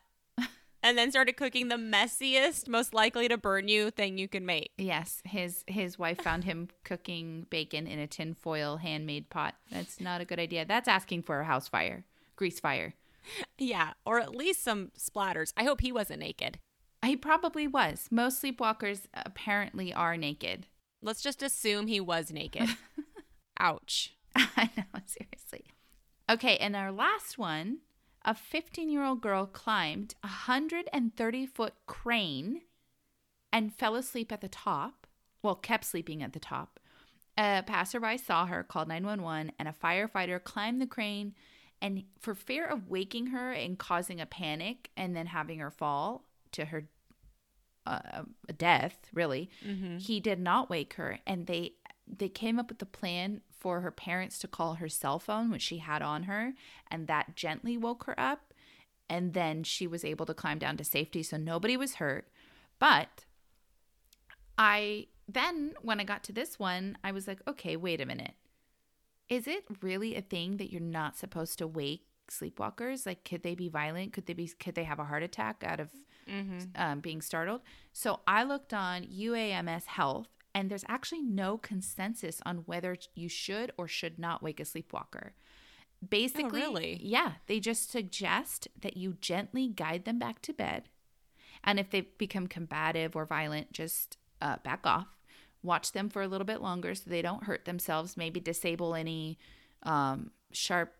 and 0.84 0.98
then 0.98 1.10
started 1.10 1.36
cooking 1.38 1.68
the 1.68 1.76
messiest, 1.76 2.68
most 2.68 2.92
likely 2.92 3.26
to 3.26 3.38
burn 3.38 3.66
you 3.68 3.90
thing 3.90 4.18
you 4.18 4.28
can 4.28 4.44
make. 4.44 4.72
Yes. 4.76 5.22
His 5.24 5.64
his 5.66 5.98
wife 5.98 6.20
found 6.20 6.44
him 6.44 6.68
cooking 6.84 7.46
bacon 7.48 7.86
in 7.86 7.98
a 7.98 8.06
tinfoil 8.06 8.76
handmade 8.76 9.30
pot. 9.30 9.54
That's 9.72 9.98
not 9.98 10.20
a 10.20 10.26
good 10.26 10.38
idea. 10.38 10.66
That's 10.66 10.86
asking 10.86 11.22
for 11.22 11.40
a 11.40 11.44
house 11.44 11.66
fire, 11.66 12.04
grease 12.36 12.60
fire. 12.60 12.94
Yeah, 13.56 13.94
or 14.04 14.20
at 14.20 14.36
least 14.36 14.62
some 14.62 14.92
splatters. 14.98 15.54
I 15.56 15.64
hope 15.64 15.80
he 15.80 15.90
wasn't 15.90 16.20
naked. 16.20 16.58
He 17.04 17.16
probably 17.16 17.66
was. 17.66 18.06
Most 18.10 18.42
sleepwalkers 18.42 19.06
apparently 19.14 19.92
are 19.92 20.18
naked. 20.18 20.66
Let's 21.02 21.22
just 21.22 21.42
assume 21.42 21.86
he 21.86 22.00
was 22.00 22.30
naked. 22.30 22.68
Ouch. 23.58 24.14
I 24.36 24.70
know, 24.76 25.00
seriously. 25.06 25.64
Okay, 26.30 26.56
and 26.58 26.76
our 26.76 26.92
last 26.92 27.38
one 27.38 27.78
a 28.24 28.34
15 28.34 28.88
year 28.88 29.04
old 29.04 29.20
girl 29.20 29.46
climbed 29.46 30.14
a 30.22 30.26
130 30.26 31.46
foot 31.46 31.74
crane 31.86 32.62
and 33.52 33.74
fell 33.74 33.94
asleep 33.94 34.32
at 34.32 34.40
the 34.40 34.48
top. 34.48 35.06
Well, 35.42 35.54
kept 35.54 35.84
sleeping 35.84 36.22
at 36.22 36.32
the 36.32 36.40
top. 36.40 36.80
A 37.36 37.62
passerby 37.66 38.18
saw 38.18 38.46
her, 38.46 38.62
called 38.62 38.88
911, 38.88 39.52
and 39.58 39.68
a 39.68 39.72
firefighter 39.72 40.42
climbed 40.42 40.80
the 40.80 40.86
crane. 40.86 41.34
And 41.82 42.04
for 42.20 42.34
fear 42.34 42.64
of 42.64 42.88
waking 42.88 43.28
her 43.28 43.52
and 43.52 43.78
causing 43.78 44.20
a 44.20 44.26
panic 44.26 44.90
and 44.96 45.14
then 45.14 45.26
having 45.26 45.58
her 45.58 45.70
fall 45.70 46.24
to 46.52 46.66
her 46.66 46.88
uh, 47.86 48.22
death, 48.56 48.96
really, 49.12 49.50
he 49.98 50.18
did 50.20 50.38
not 50.40 50.70
wake 50.70 50.94
her. 50.94 51.18
And 51.26 51.46
they 51.46 51.72
they 52.06 52.28
came 52.28 52.58
up 52.58 52.68
with 52.70 52.80
a 52.82 52.86
plan 52.86 53.42
for 53.64 53.80
her 53.80 53.90
parents 53.90 54.38
to 54.38 54.46
call 54.46 54.74
her 54.74 54.90
cell 54.90 55.18
phone, 55.18 55.50
which 55.50 55.62
she 55.62 55.78
had 55.78 56.02
on 56.02 56.24
her, 56.24 56.52
and 56.90 57.06
that 57.06 57.34
gently 57.34 57.78
woke 57.78 58.04
her 58.04 58.20
up. 58.20 58.52
And 59.08 59.32
then 59.32 59.64
she 59.64 59.86
was 59.86 60.04
able 60.04 60.26
to 60.26 60.34
climb 60.34 60.58
down 60.58 60.76
to 60.76 60.84
safety, 60.84 61.22
so 61.22 61.38
nobody 61.38 61.74
was 61.74 61.94
hurt. 61.94 62.28
But 62.78 63.24
I 64.58 65.06
then, 65.26 65.72
when 65.80 65.98
I 65.98 66.04
got 66.04 66.22
to 66.24 66.32
this 66.32 66.58
one, 66.58 66.98
I 67.02 67.12
was 67.12 67.26
like, 67.26 67.40
okay, 67.48 67.74
wait 67.74 68.02
a 68.02 68.06
minute. 68.06 68.34
Is 69.30 69.48
it 69.48 69.64
really 69.80 70.14
a 70.14 70.20
thing 70.20 70.58
that 70.58 70.70
you're 70.70 70.82
not 70.82 71.16
supposed 71.16 71.56
to 71.56 71.66
wake 71.66 72.04
sleepwalkers? 72.30 73.06
Like, 73.06 73.24
could 73.24 73.42
they 73.42 73.54
be 73.54 73.70
violent? 73.70 74.12
Could 74.12 74.26
they 74.26 74.34
be? 74.34 74.48
Could 74.48 74.74
they 74.74 74.84
have 74.84 74.98
a 74.98 75.04
heart 75.04 75.22
attack 75.22 75.64
out 75.66 75.80
of 75.80 75.88
um, 76.76 77.00
being 77.00 77.22
startled? 77.22 77.62
So 77.94 78.20
I 78.26 78.44
looked 78.44 78.74
on 78.74 79.04
UAMS 79.04 79.86
Health, 79.86 80.28
and 80.54 80.70
there's 80.70 80.84
actually 80.88 81.22
no 81.22 81.58
consensus 81.58 82.40
on 82.46 82.58
whether 82.58 82.96
you 83.14 83.28
should 83.28 83.72
or 83.76 83.88
should 83.88 84.18
not 84.18 84.42
wake 84.42 84.60
a 84.60 84.64
sleepwalker. 84.64 85.34
Basically, 86.06 86.60
really? 86.60 87.00
yeah, 87.02 87.32
they 87.46 87.60
just 87.60 87.90
suggest 87.90 88.68
that 88.80 88.96
you 88.96 89.16
gently 89.20 89.68
guide 89.68 90.04
them 90.04 90.18
back 90.18 90.42
to 90.42 90.52
bed, 90.52 90.84
and 91.62 91.80
if 91.80 91.90
they 91.90 92.02
become 92.18 92.46
combative 92.46 93.16
or 93.16 93.24
violent, 93.24 93.72
just 93.72 94.18
uh, 94.40 94.56
back 94.62 94.86
off. 94.86 95.08
Watch 95.62 95.92
them 95.92 96.10
for 96.10 96.20
a 96.20 96.28
little 96.28 96.44
bit 96.44 96.60
longer 96.60 96.94
so 96.94 97.08
they 97.08 97.22
don't 97.22 97.44
hurt 97.44 97.64
themselves. 97.64 98.18
Maybe 98.18 98.38
disable 98.38 98.94
any 98.94 99.38
um, 99.82 100.30
sharp 100.52 100.92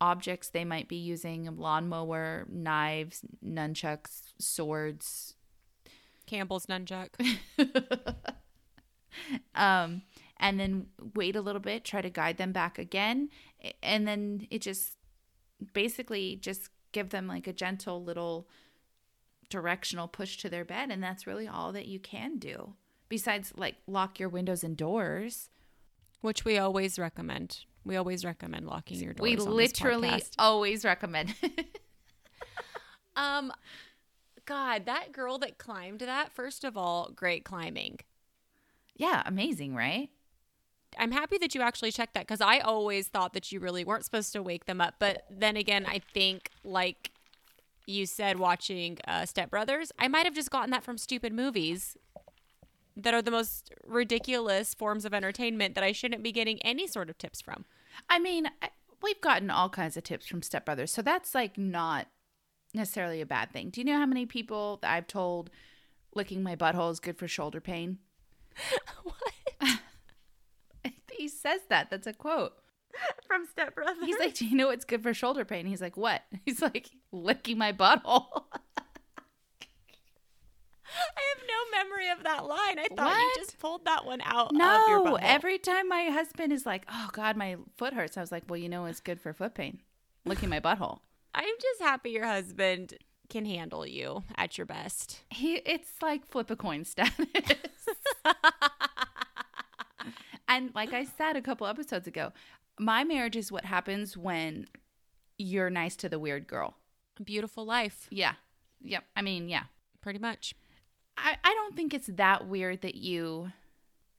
objects 0.00 0.48
they 0.48 0.64
might 0.64 0.88
be 0.88 0.96
using 0.96 1.56
lawnmower, 1.56 2.46
knives, 2.48 3.22
nunchucks, 3.44 4.32
swords. 4.38 5.34
Campbell's 6.26 6.66
nunchuck. 6.66 7.08
Um, 9.54 10.02
and 10.38 10.58
then 10.58 10.86
wait 11.14 11.36
a 11.36 11.40
little 11.40 11.60
bit, 11.60 11.84
try 11.84 12.00
to 12.00 12.10
guide 12.10 12.36
them 12.36 12.52
back 12.52 12.78
again. 12.78 13.28
And 13.82 14.08
then 14.08 14.48
it 14.50 14.60
just 14.60 14.96
basically 15.72 16.36
just 16.36 16.68
give 16.90 17.10
them 17.10 17.28
like 17.28 17.46
a 17.46 17.52
gentle 17.52 18.02
little 18.02 18.48
directional 19.48 20.08
push 20.08 20.38
to 20.38 20.48
their 20.48 20.64
bed. 20.64 20.90
And 20.90 21.02
that's 21.02 21.26
really 21.26 21.46
all 21.46 21.72
that 21.72 21.86
you 21.86 22.00
can 22.00 22.38
do. 22.38 22.74
Besides, 23.08 23.52
like, 23.56 23.76
lock 23.86 24.18
your 24.18 24.28
windows 24.28 24.64
and 24.64 24.76
doors. 24.76 25.50
Which 26.22 26.44
we 26.44 26.58
always 26.58 26.98
recommend. 26.98 27.60
We 27.84 27.96
always 27.96 28.24
recommend 28.24 28.66
locking 28.66 28.98
your 28.98 29.12
doors. 29.12 29.22
we 29.22 29.36
literally 29.36 30.24
always 30.38 30.84
recommend. 30.84 31.34
Um, 33.16 33.52
God, 34.44 34.86
that 34.86 35.12
girl 35.12 35.38
that 35.38 35.58
climbed 35.58 36.00
that. 36.00 36.32
First 36.32 36.64
of 36.64 36.76
all, 36.76 37.10
great 37.14 37.44
climbing. 37.44 37.98
Yeah, 38.96 39.22
amazing, 39.26 39.74
right? 39.74 40.10
I'm 40.98 41.12
happy 41.12 41.38
that 41.38 41.54
you 41.54 41.62
actually 41.62 41.90
checked 41.90 42.14
that 42.14 42.26
because 42.26 42.40
I 42.42 42.58
always 42.58 43.08
thought 43.08 43.32
that 43.32 43.50
you 43.50 43.60
really 43.60 43.84
weren't 43.84 44.04
supposed 44.04 44.32
to 44.34 44.42
wake 44.42 44.66
them 44.66 44.80
up. 44.80 44.94
But 44.98 45.24
then 45.30 45.56
again, 45.56 45.86
I 45.88 46.00
think 46.12 46.50
like 46.64 47.12
you 47.86 48.04
said, 48.06 48.38
watching 48.38 48.98
uh, 49.08 49.24
Step 49.24 49.50
Brothers, 49.50 49.90
I 49.98 50.08
might 50.08 50.24
have 50.26 50.34
just 50.34 50.50
gotten 50.50 50.70
that 50.70 50.84
from 50.84 50.98
stupid 50.98 51.32
movies 51.32 51.96
that 52.96 53.14
are 53.14 53.22
the 53.22 53.30
most 53.30 53.72
ridiculous 53.86 54.74
forms 54.74 55.04
of 55.06 55.14
entertainment 55.14 55.74
that 55.74 55.82
I 55.84 55.92
shouldn't 55.92 56.22
be 56.22 56.30
getting 56.30 56.60
any 56.62 56.86
sort 56.86 57.08
of 57.08 57.16
tips 57.16 57.40
from. 57.40 57.64
I 58.10 58.18
mean, 58.18 58.48
I- 58.60 58.70
we've 59.02 59.20
gotten 59.20 59.50
all 59.50 59.70
kinds 59.70 59.96
of 59.96 60.04
tips 60.04 60.26
from 60.26 60.42
Step 60.42 60.66
Brothers, 60.66 60.92
so 60.92 61.00
that's 61.00 61.34
like 61.34 61.56
not 61.56 62.06
necessarily 62.74 63.20
a 63.22 63.26
bad 63.26 63.50
thing. 63.52 63.70
Do 63.70 63.80
you 63.80 63.84
know 63.86 63.98
how 63.98 64.06
many 64.06 64.26
people 64.26 64.78
that 64.82 64.90
I've 64.92 65.06
told 65.06 65.50
licking 66.14 66.42
my 66.42 66.54
butthole 66.54 66.92
is 66.92 67.00
good 67.00 67.16
for 67.18 67.26
shoulder 67.26 67.60
pain? 67.60 67.98
what? 69.02 69.78
he 71.12 71.28
says 71.28 71.60
that. 71.68 71.90
That's 71.90 72.06
a 72.06 72.12
quote. 72.12 72.52
From 73.26 73.46
Step 73.46 73.74
Brothers? 73.74 74.04
He's 74.04 74.18
like, 74.18 74.34
"Do 74.34 74.46
you 74.46 74.56
know 74.56 74.68
what's 74.68 74.84
good 74.84 75.02
for 75.02 75.14
shoulder 75.14 75.44
pain?" 75.44 75.66
He's 75.66 75.80
like, 75.80 75.96
"What?" 75.96 76.22
He's 76.44 76.60
like, 76.60 76.90
"Licking 77.10 77.58
my 77.58 77.72
butthole." 77.72 78.44
I 80.94 81.22
have 81.34 81.46
no 81.48 81.78
memory 81.78 82.10
of 82.10 82.22
that 82.24 82.44
line. 82.44 82.78
I 82.78 82.86
thought 82.94 83.16
you 83.16 83.32
just 83.36 83.58
pulled 83.58 83.86
that 83.86 84.04
one 84.04 84.20
out 84.20 84.48
of 84.48 84.88
your 84.88 85.04
no, 85.04 85.14
every 85.16 85.58
time 85.58 85.88
my 85.88 86.04
husband 86.04 86.52
is 86.52 86.66
like, 86.66 86.84
"Oh 86.90 87.08
God, 87.12 87.36
my 87.36 87.56
foot 87.78 87.94
hurts," 87.94 88.18
I 88.18 88.20
was 88.20 88.30
like, 88.30 88.44
"Well, 88.48 88.58
you 88.58 88.68
know 88.68 88.82
what's 88.82 89.00
good 89.00 89.20
for 89.20 89.32
foot 89.32 89.54
pain? 89.54 89.80
Licking 90.26 90.50
my 90.50 90.60
butthole." 90.60 91.00
I'm 91.34 91.54
just 91.60 91.80
happy 91.80 92.10
your 92.10 92.26
husband 92.26 92.94
can 93.32 93.46
handle 93.46 93.86
you 93.86 94.22
at 94.36 94.58
your 94.58 94.66
best. 94.66 95.22
He, 95.30 95.54
it's 95.54 95.90
like 96.02 96.26
flip 96.26 96.50
a 96.50 96.56
coin 96.56 96.84
status. 96.84 97.26
and 100.48 100.70
like 100.74 100.92
I 100.92 101.04
said 101.04 101.36
a 101.36 101.40
couple 101.42 101.66
episodes 101.66 102.06
ago, 102.06 102.32
my 102.78 103.04
marriage 103.04 103.36
is 103.36 103.50
what 103.50 103.64
happens 103.64 104.18
when 104.18 104.66
you're 105.38 105.70
nice 105.70 105.96
to 105.96 106.10
the 106.10 106.18
weird 106.18 106.46
girl. 106.46 106.76
Beautiful 107.24 107.64
life, 107.64 108.06
Yeah. 108.10 108.34
Yep. 108.82 109.04
I 109.16 109.22
mean, 109.22 109.48
yeah. 109.48 109.64
pretty 110.02 110.18
much. 110.18 110.54
I, 111.16 111.36
I 111.42 111.54
don't 111.54 111.74
think 111.74 111.94
it's 111.94 112.08
that 112.08 112.48
weird 112.48 112.82
that 112.82 112.96
you 112.96 113.52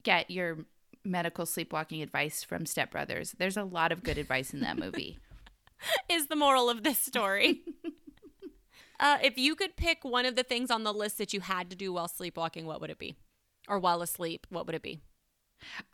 get 0.04 0.32
your 0.32 0.66
medical 1.04 1.46
sleepwalking 1.46 2.02
advice 2.02 2.44
from 2.44 2.66
Step 2.66 2.92
Brothers. 2.92 3.36
There's 3.38 3.58
a 3.58 3.64
lot 3.64 3.92
of 3.92 4.04
good 4.04 4.18
advice 4.18 4.54
in 4.54 4.62
that 4.62 4.78
movie. 4.80 5.20
Is 6.10 6.28
the 6.28 6.36
moral 6.36 6.70
of 6.70 6.84
this 6.84 6.98
story. 6.98 7.62
uh, 9.00 9.18
if 9.24 9.38
you 9.38 9.56
could 9.56 9.76
pick 9.76 10.04
one 10.04 10.26
of 10.26 10.36
the 10.36 10.44
things 10.44 10.72
on 10.72 10.84
the 10.84 10.94
list 10.94 11.18
that 11.18 11.34
you 11.34 11.42
had 11.42 11.70
to 11.70 11.76
do 11.76 11.94
while 11.94 12.08
sleepwalking, 12.08 12.66
what 12.66 12.82
would 12.82 12.90
it 12.90 13.00
be? 13.00 13.16
Or 13.68 13.80
while 13.80 14.02
asleep, 14.02 14.46
what 14.50 14.66
would 14.66 14.76
it 14.76 14.82
be? 14.82 15.00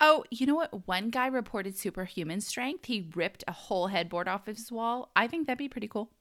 Oh, 0.01 0.23
you 0.31 0.45
know 0.47 0.55
what? 0.55 0.87
One 0.87 1.09
guy 1.09 1.27
reported 1.27 1.77
superhuman 1.77 2.41
strength. 2.41 2.85
He 2.85 3.07
ripped 3.15 3.43
a 3.47 3.51
whole 3.51 3.87
headboard 3.87 4.27
off 4.27 4.47
of 4.47 4.57
his 4.57 4.71
wall. 4.71 5.11
I 5.15 5.27
think 5.27 5.45
that'd 5.47 5.57
be 5.59 5.69
pretty 5.69 5.87
cool. 5.87 6.11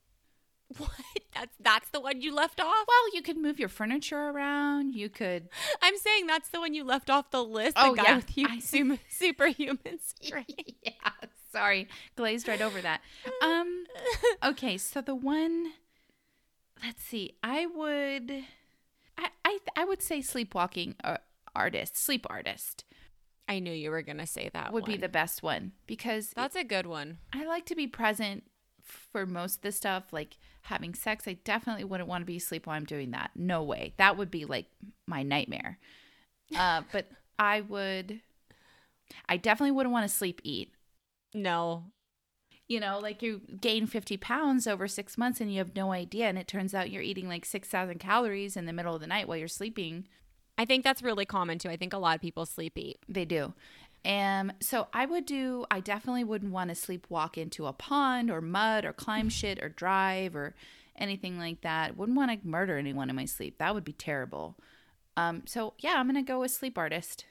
What? 0.77 0.91
That's 1.35 1.57
that's 1.61 1.89
the 1.91 2.01
one 2.01 2.21
you 2.21 2.35
left 2.35 2.61
off? 2.61 2.85
Well, 2.87 3.15
you 3.15 3.23
could 3.23 3.39
move 3.39 3.59
your 3.59 3.71
furniture 3.71 4.19
around. 4.29 4.95
You 4.95 5.09
could. 5.09 5.49
I'm 5.83 5.97
saying 5.97 6.27
that's 6.27 6.51
the 6.51 6.61
one 6.61 6.75
you 6.75 6.85
left 6.85 7.09
off 7.09 7.31
the 7.31 7.43
list. 7.43 7.77
Oh, 7.79 7.93
the 7.95 8.03
guy 8.03 8.09
yeah. 8.11 8.17
with 8.17 8.37
you, 8.37 8.47
I- 8.51 8.59
super, 8.61 8.99
superhuman 9.09 9.99
strength. 9.99 10.53
yeah, 10.83 10.93
sorry, 11.53 11.89
glazed 12.17 12.49
right 12.49 12.61
over 12.61 12.83
that. 12.83 13.01
Um, 13.43 13.85
okay, 14.45 14.77
so 14.77 15.01
the 15.01 15.15
one, 15.15 15.73
let's 16.83 17.03
see, 17.03 17.37
I 17.43 17.67
would, 17.67 18.45
I, 19.17 19.29
I, 19.45 19.59
I 19.77 19.85
would 19.85 20.03
say 20.03 20.21
sleepwalking 20.21 20.95
uh, 21.03 21.19
artist, 21.55 21.97
sleep 21.97 22.27
artist 22.31 22.85
I 23.49 23.61
knew 23.61 23.73
you 23.73 23.91
were 23.91 24.03
gonna 24.03 24.27
say 24.27 24.51
that 24.53 24.73
would 24.73 24.85
be 24.85 24.99
the 24.99 25.09
best 25.09 25.43
one 25.43 25.73
because 25.87 26.31
That's 26.37 26.55
a 26.55 26.65
good 26.65 26.87
one. 26.87 27.19
I 27.33 27.47
like 27.47 27.65
to 27.67 27.75
be 27.75 27.87
present 27.87 28.45
for 28.83 29.25
most 29.25 29.57
of 29.57 29.63
the 29.63 29.73
stuff, 29.73 30.13
like 30.13 30.37
having 30.63 30.95
sex. 30.95 31.27
I 31.27 31.39
definitely 31.45 31.85
wouldn't 31.85 32.09
want 32.09 32.23
to 32.23 32.27
be 32.27 32.37
asleep 32.37 32.67
while 32.67 32.77
I'm 32.77 32.85
doing 32.85 33.13
that. 33.13 33.31
No 33.35 33.63
way. 33.63 33.95
That 33.97 34.19
would 34.19 34.31
be 34.31 34.45
like 34.45 34.67
my 35.07 35.23
nightmare. 35.23 35.79
Uh, 36.55 36.83
but 36.93 37.07
I 37.39 37.63
would, 37.63 38.21
I 39.29 39.39
definitely 39.39 39.73
wouldn't 39.73 39.93
want 39.95 40.09
to 40.09 40.15
sleep 40.15 40.43
eat. 40.45 40.75
No, 41.35 41.85
You 42.69 42.81
know, 42.81 42.99
like 42.99 43.23
you 43.23 43.41
gain 43.61 43.87
50 43.87 44.19
pounds 44.19 44.67
over 44.67 44.87
six 44.87 45.17
months 45.17 45.41
and 45.41 45.51
you 45.51 45.59
have 45.59 45.75
no 45.75 45.91
idea. 45.93 46.27
And 46.27 46.39
it 46.39 46.47
turns 46.47 46.75
out 46.75 46.91
you're 46.91 47.03
eating 47.03 47.27
like 47.27 47.45
6,000 47.45 47.99
calories 47.99 48.57
in 48.57 48.67
the 48.67 48.73
middle 48.73 48.95
of 48.95 49.01
the 49.01 49.07
night 49.07 49.27
while 49.27 49.39
you're 49.39 49.49
sleeping. 49.49 50.07
I 50.59 50.65
think 50.65 50.85
that's 50.85 51.03
really 51.03 51.25
common 51.25 51.59
too. 51.59 51.71
I 51.71 51.77
think 51.77 51.95
a 51.95 51.99
lot 51.99 52.17
of 52.17 52.21
people 52.21 52.45
sleep 52.45 52.77
eat. 52.77 52.99
They 53.09 53.25
do. 53.25 53.55
Um, 54.05 54.53
so 54.61 54.89
I 54.93 55.07
would 55.07 55.27
do, 55.27 55.65
I 55.71 55.81
definitely 55.81 56.25
wouldn't 56.25 56.53
want 56.53 56.71
to 56.71 56.77
sleepwalk 56.77 57.37
into 57.37 57.67
a 57.67 57.73
pond 57.73 58.31
or 58.31 58.41
mud 58.41 58.85
or 58.85 58.93
climb 58.93 59.29
shit 59.31 59.63
or 59.63 59.69
drive 59.69 60.37
or 60.37 60.55
anything 60.97 61.39
like 61.39 61.63
that. 61.63 61.97
Wouldn't 61.97 62.17
want 62.17 62.31
to 62.31 62.47
murder 62.47 62.77
anyone 62.77 63.09
in 63.09 63.17
my 63.17 63.25
sleep. 63.25 63.59
That 63.59 63.75
would 63.75 63.85
be 63.85 63.93
terrible. 63.93 64.57
Um, 65.17 65.43
so 65.47 65.75
yeah, 65.79 65.95
I'm 65.97 66.07
going 66.07 66.23
to 66.23 66.29
go 66.29 66.41
with 66.41 66.51
sleep 66.51 66.77
artist. 66.77 67.25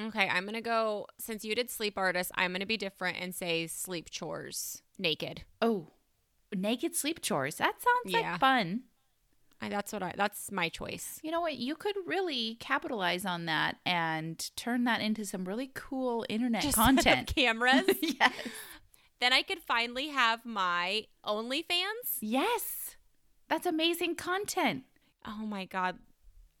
Okay, 0.00 0.28
I'm 0.28 0.44
gonna 0.44 0.60
go. 0.60 1.06
Since 1.18 1.44
you 1.44 1.54
did 1.54 1.70
sleep 1.70 1.94
artist, 1.96 2.32
I'm 2.34 2.52
gonna 2.52 2.66
be 2.66 2.76
different 2.76 3.18
and 3.20 3.34
say 3.34 3.66
sleep 3.66 4.10
chores 4.10 4.82
naked. 4.98 5.42
Oh, 5.62 5.88
naked 6.54 6.94
sleep 6.96 7.22
chores. 7.22 7.56
That 7.56 7.74
sounds 7.80 8.12
Yeah. 8.14 8.32
like 8.32 8.40
fun. 8.40 8.82
I, 9.60 9.68
that's 9.68 9.92
what 9.92 10.02
I. 10.02 10.12
That's 10.16 10.50
my 10.50 10.68
choice. 10.68 11.20
You 11.22 11.30
know 11.30 11.40
what? 11.40 11.56
You 11.56 11.74
could 11.76 11.94
really 12.06 12.56
capitalize 12.56 13.24
on 13.24 13.46
that 13.46 13.76
and 13.86 14.50
turn 14.56 14.84
that 14.84 15.00
into 15.00 15.24
some 15.24 15.44
really 15.44 15.70
cool 15.74 16.26
internet 16.28 16.62
Just 16.62 16.74
content. 16.76 17.32
cameras. 17.36 17.84
yes. 18.02 18.32
then 19.20 19.32
I 19.32 19.42
could 19.42 19.60
finally 19.60 20.08
have 20.08 20.44
my 20.44 21.06
OnlyFans. 21.24 22.18
Yes. 22.20 22.96
That's 23.48 23.64
amazing 23.66 24.16
content. 24.16 24.84
Oh 25.26 25.46
my 25.46 25.64
god, 25.66 25.98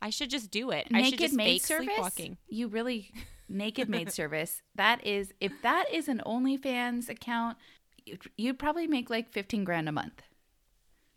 I 0.04 0.10
should 0.10 0.28
just 0.28 0.50
do 0.50 0.70
it. 0.70 0.86
I 0.92 1.00
should 1.00 1.12
naked 1.12 1.18
just 1.18 1.34
maid 1.34 1.62
service. 1.62 1.86
sleepwalking. 1.86 2.36
You 2.46 2.68
really 2.68 3.10
naked 3.48 3.88
maid 3.88 4.12
service. 4.18 4.60
That 4.74 5.04
is 5.06 5.32
if 5.40 5.50
that 5.62 5.86
is 5.90 6.08
an 6.08 6.20
OnlyFans 6.26 7.08
account, 7.08 7.56
you'd, 8.04 8.20
you'd 8.36 8.58
probably 8.58 8.86
make 8.86 9.08
like 9.08 9.32
15 9.32 9.64
grand 9.64 9.88
a 9.88 9.92
month. 9.92 10.20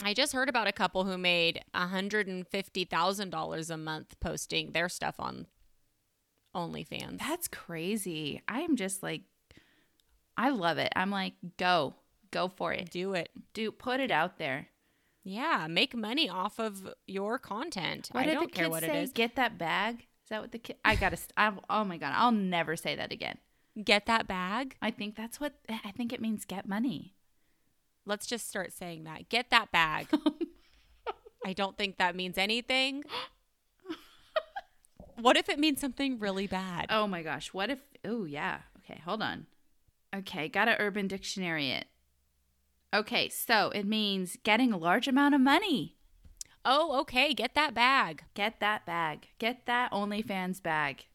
I 0.01 0.13
just 0.13 0.31
heard 0.31 0.47
about 0.47 0.67
a 0.67 0.71
couple 0.71 1.03
who 1.03 1.17
made 1.17 1.65
$150,000 1.75 3.69
a 3.69 3.77
month 3.77 4.15
posting 4.21 4.71
their 4.71 4.87
stuff 4.87 5.15
on 5.19 5.47
OnlyFans. 6.55 7.19
That's 7.19 7.49
crazy. 7.49 8.41
I 8.47 8.61
am 8.61 8.77
just 8.77 9.03
like 9.03 9.23
I 10.37 10.47
love 10.47 10.77
it. 10.77 10.93
I'm 10.95 11.11
like 11.11 11.33
go. 11.57 11.95
Go 12.31 12.47
for 12.47 12.71
it. 12.71 12.89
do 12.89 13.15
it. 13.15 13.31
Do 13.53 13.69
put 13.69 13.99
it 13.99 14.11
out 14.11 14.37
there. 14.37 14.69
Yeah, 15.27 15.67
make 15.69 15.93
money 15.93 16.29
off 16.29 16.57
of 16.57 16.87
your 17.05 17.37
content. 17.37 18.07
What 18.13 18.27
I 18.27 18.33
don't 18.33 18.51
care 18.51 18.69
what 18.69 18.81
say? 18.81 18.89
it 18.89 19.03
is. 19.03 19.11
Get 19.11 19.35
that 19.35 19.57
bag. 19.57 19.97
Is 19.99 20.29
that 20.29 20.41
what 20.41 20.53
the 20.53 20.57
kid? 20.57 20.77
I 20.85 20.95
gotta. 20.95 21.17
st- 21.17 21.33
I, 21.35 21.51
oh 21.69 21.83
my 21.83 21.97
god! 21.97 22.13
I'll 22.15 22.31
never 22.31 22.77
say 22.77 22.95
that 22.95 23.11
again. 23.11 23.37
Get 23.83 24.05
that 24.05 24.25
bag. 24.25 24.77
I 24.81 24.89
think 24.89 25.17
that's 25.17 25.39
what. 25.39 25.55
I 25.69 25.91
think 25.91 26.13
it 26.13 26.21
means 26.21 26.45
get 26.45 26.65
money. 26.65 27.13
Let's 28.05 28.25
just 28.25 28.47
start 28.47 28.71
saying 28.71 29.03
that. 29.03 29.27
Get 29.27 29.49
that 29.49 29.69
bag. 29.69 30.07
I 31.45 31.51
don't 31.51 31.77
think 31.77 31.97
that 31.97 32.15
means 32.15 32.37
anything. 32.37 33.03
what 35.19 35.35
if 35.35 35.49
it 35.49 35.59
means 35.59 35.81
something 35.81 36.19
really 36.19 36.47
bad? 36.47 36.85
Oh 36.89 37.05
my 37.05 37.21
gosh! 37.21 37.53
What 37.53 37.69
if? 37.69 37.79
Oh 38.05 38.23
yeah. 38.23 38.59
Okay, 38.79 39.01
hold 39.03 39.21
on. 39.21 39.45
Okay, 40.15 40.47
got 40.47 40.65
to 40.65 40.79
Urban 40.79 41.09
Dictionary 41.09 41.71
it. 41.71 41.85
Okay, 42.93 43.29
so 43.29 43.69
it 43.69 43.85
means 43.85 44.37
getting 44.43 44.71
a 44.71 44.77
large 44.77 45.07
amount 45.07 45.35
of 45.35 45.41
money. 45.41 45.97
Oh, 46.63 46.99
okay. 47.01 47.33
Get 47.33 47.53
that 47.55 47.73
bag. 47.73 48.23
Get 48.33 48.59
that 48.59 48.85
bag. 48.85 49.27
Get 49.39 49.65
that 49.67 49.91
OnlyFans 49.91 50.61
bag. 50.61 51.05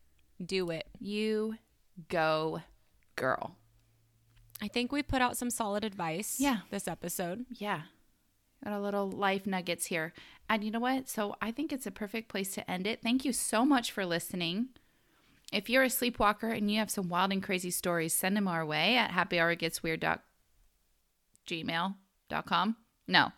Do 0.45 0.71
it. 0.71 0.87
You 0.99 1.57
go, 2.09 2.63
girl. 3.17 3.57
I 4.63 4.69
think 4.69 4.93
we 4.93 5.03
put 5.03 5.21
out 5.21 5.37
some 5.37 5.51
solid 5.51 5.85
advice. 5.85 6.37
Yeah. 6.39 6.61
This 6.71 6.89
episode. 6.89 7.45
Yeah. 7.51 7.83
Got 8.65 8.75
a 8.75 8.81
little 8.81 9.11
life 9.11 9.47
nuggets 9.47 9.87
here. 9.87 10.13
And 10.49 10.65
you 10.65 10.71
know 10.71 10.81
what? 10.81 11.09
So 11.09 11.37
I 11.43 11.51
think 11.51 11.73
it's 11.73 11.87
a 11.87 11.91
perfect 11.91 12.29
place 12.29 12.55
to 12.55 12.71
end 12.71 12.87
it. 12.87 13.01
Thank 13.03 13.25
you 13.25 13.33
so 13.33 13.65
much 13.65 13.93
for 13.93 14.07
listening. 14.07 14.69
If 15.53 15.69
you're 15.69 15.83
a 15.83 15.91
sleepwalker 15.91 16.49
and 16.49 16.71
you 16.71 16.79
have 16.79 16.91
some 16.91 17.09
wild 17.09 17.33
and 17.33 17.43
crazy 17.43 17.71
stories, 17.71 18.15
send 18.15 18.37
them 18.37 18.49
our 18.49 18.65
way 18.65 18.97
at 18.97 19.11
happyhourgetsweird.gmail.com. 21.47 22.77
No. 23.09 23.33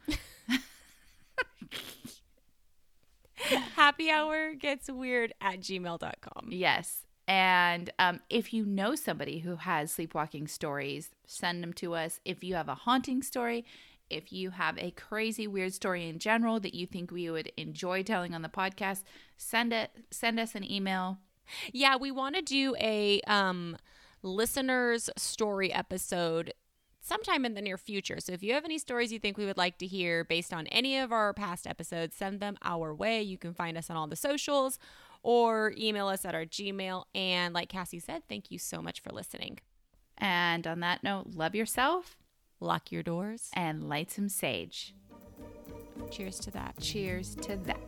Happy 3.75 4.11
hour 4.11 4.55
gets 4.55 4.91
weird 4.91 5.33
at 5.41 5.61
gmail.com. 5.61 6.49
Yes. 6.51 7.03
And 7.27 7.91
um, 7.99 8.21
if 8.29 8.53
you 8.53 8.65
know 8.65 8.95
somebody 8.95 9.39
who 9.41 9.57
has 9.57 9.91
sleepwalking 9.91 10.47
stories, 10.47 11.11
send 11.27 11.63
them 11.63 11.73
to 11.75 11.95
us. 11.95 12.21
If 12.25 12.45
you 12.45 12.55
have 12.55 12.69
a 12.69 12.75
haunting 12.75 13.23
story, 13.23 13.65
if 14.11 14.33
you 14.33 14.51
have 14.51 14.79
a 14.79 14.91
crazy 14.91 15.47
weird 15.47 15.73
story 15.73 16.09
in 16.09 16.19
general 16.19 16.61
that 16.61 16.75
you 16.75 16.87
think 16.87 17.11
we 17.11 17.31
would 17.31 17.51
enjoy 17.57 18.03
telling 18.03 18.35
on 18.35 18.43
the 18.43 18.49
podcast, 18.49 19.03
send 19.37 19.73
it. 19.73 19.91
Send 20.11 20.39
us 20.39 20.55
an 20.55 20.71
email. 20.71 21.19
Yeah, 21.73 21.97
we 21.97 22.11
want 22.11 22.37
to 22.37 22.43
do 22.43 22.77
a 22.79 23.21
um 23.27 23.77
listeners 24.23 25.11
story 25.17 25.73
episode 25.73 26.53
sometime 27.05 27.45
in 27.45 27.55
the 27.55 27.61
near 27.63 27.77
future. 27.79 28.19
So 28.19 28.33
if 28.33 28.43
you 28.43 28.55
have 28.55 28.65
any 28.65 28.79
stories 28.79 29.13
you 29.13 29.19
think 29.21 29.37
we 29.37 29.45
would 29.47 29.59
like 29.59 29.79
to 29.79 29.87
hear 29.87 30.25
based 30.25 30.53
on 30.53 30.67
any 30.69 30.99
of 30.99 31.13
our 31.13 31.33
past 31.35 31.67
episodes, 31.67 32.17
send 32.17 32.41
them 32.41 32.57
our 32.63 32.93
way. 32.95 33.23
You 33.23 33.37
can 33.39 33.53
find 33.55 33.77
us 33.77 33.91
on 33.91 33.97
all 33.97 34.07
the 34.09 34.17
socials 34.17 34.79
or 35.23 35.73
email 35.79 36.09
us 36.09 36.25
at 36.25 36.35
our 36.35 36.47
Gmail. 36.47 37.05
And 37.15 37.53
like 37.55 37.69
Cassie 37.69 38.01
said, 38.01 38.23
thank 38.29 38.51
you 38.51 38.59
so 38.59 38.81
much 38.83 39.01
for 39.01 39.11
listening. 39.11 39.59
And 40.17 40.67
on 40.67 40.81
that 40.81 41.05
note, 41.05 41.35
love 41.35 41.55
yourself 41.55 42.17
Lock 42.61 42.91
your 42.91 43.03
doors. 43.03 43.51
and 43.55 43.89
light 43.89 44.11
some 44.11 44.29
sage. 44.31 44.95
Cheers 46.11 46.39
to 46.41 46.51
that. 46.53 46.75
Cheers 46.81 47.35
to 47.37 47.57
that. 47.59 47.79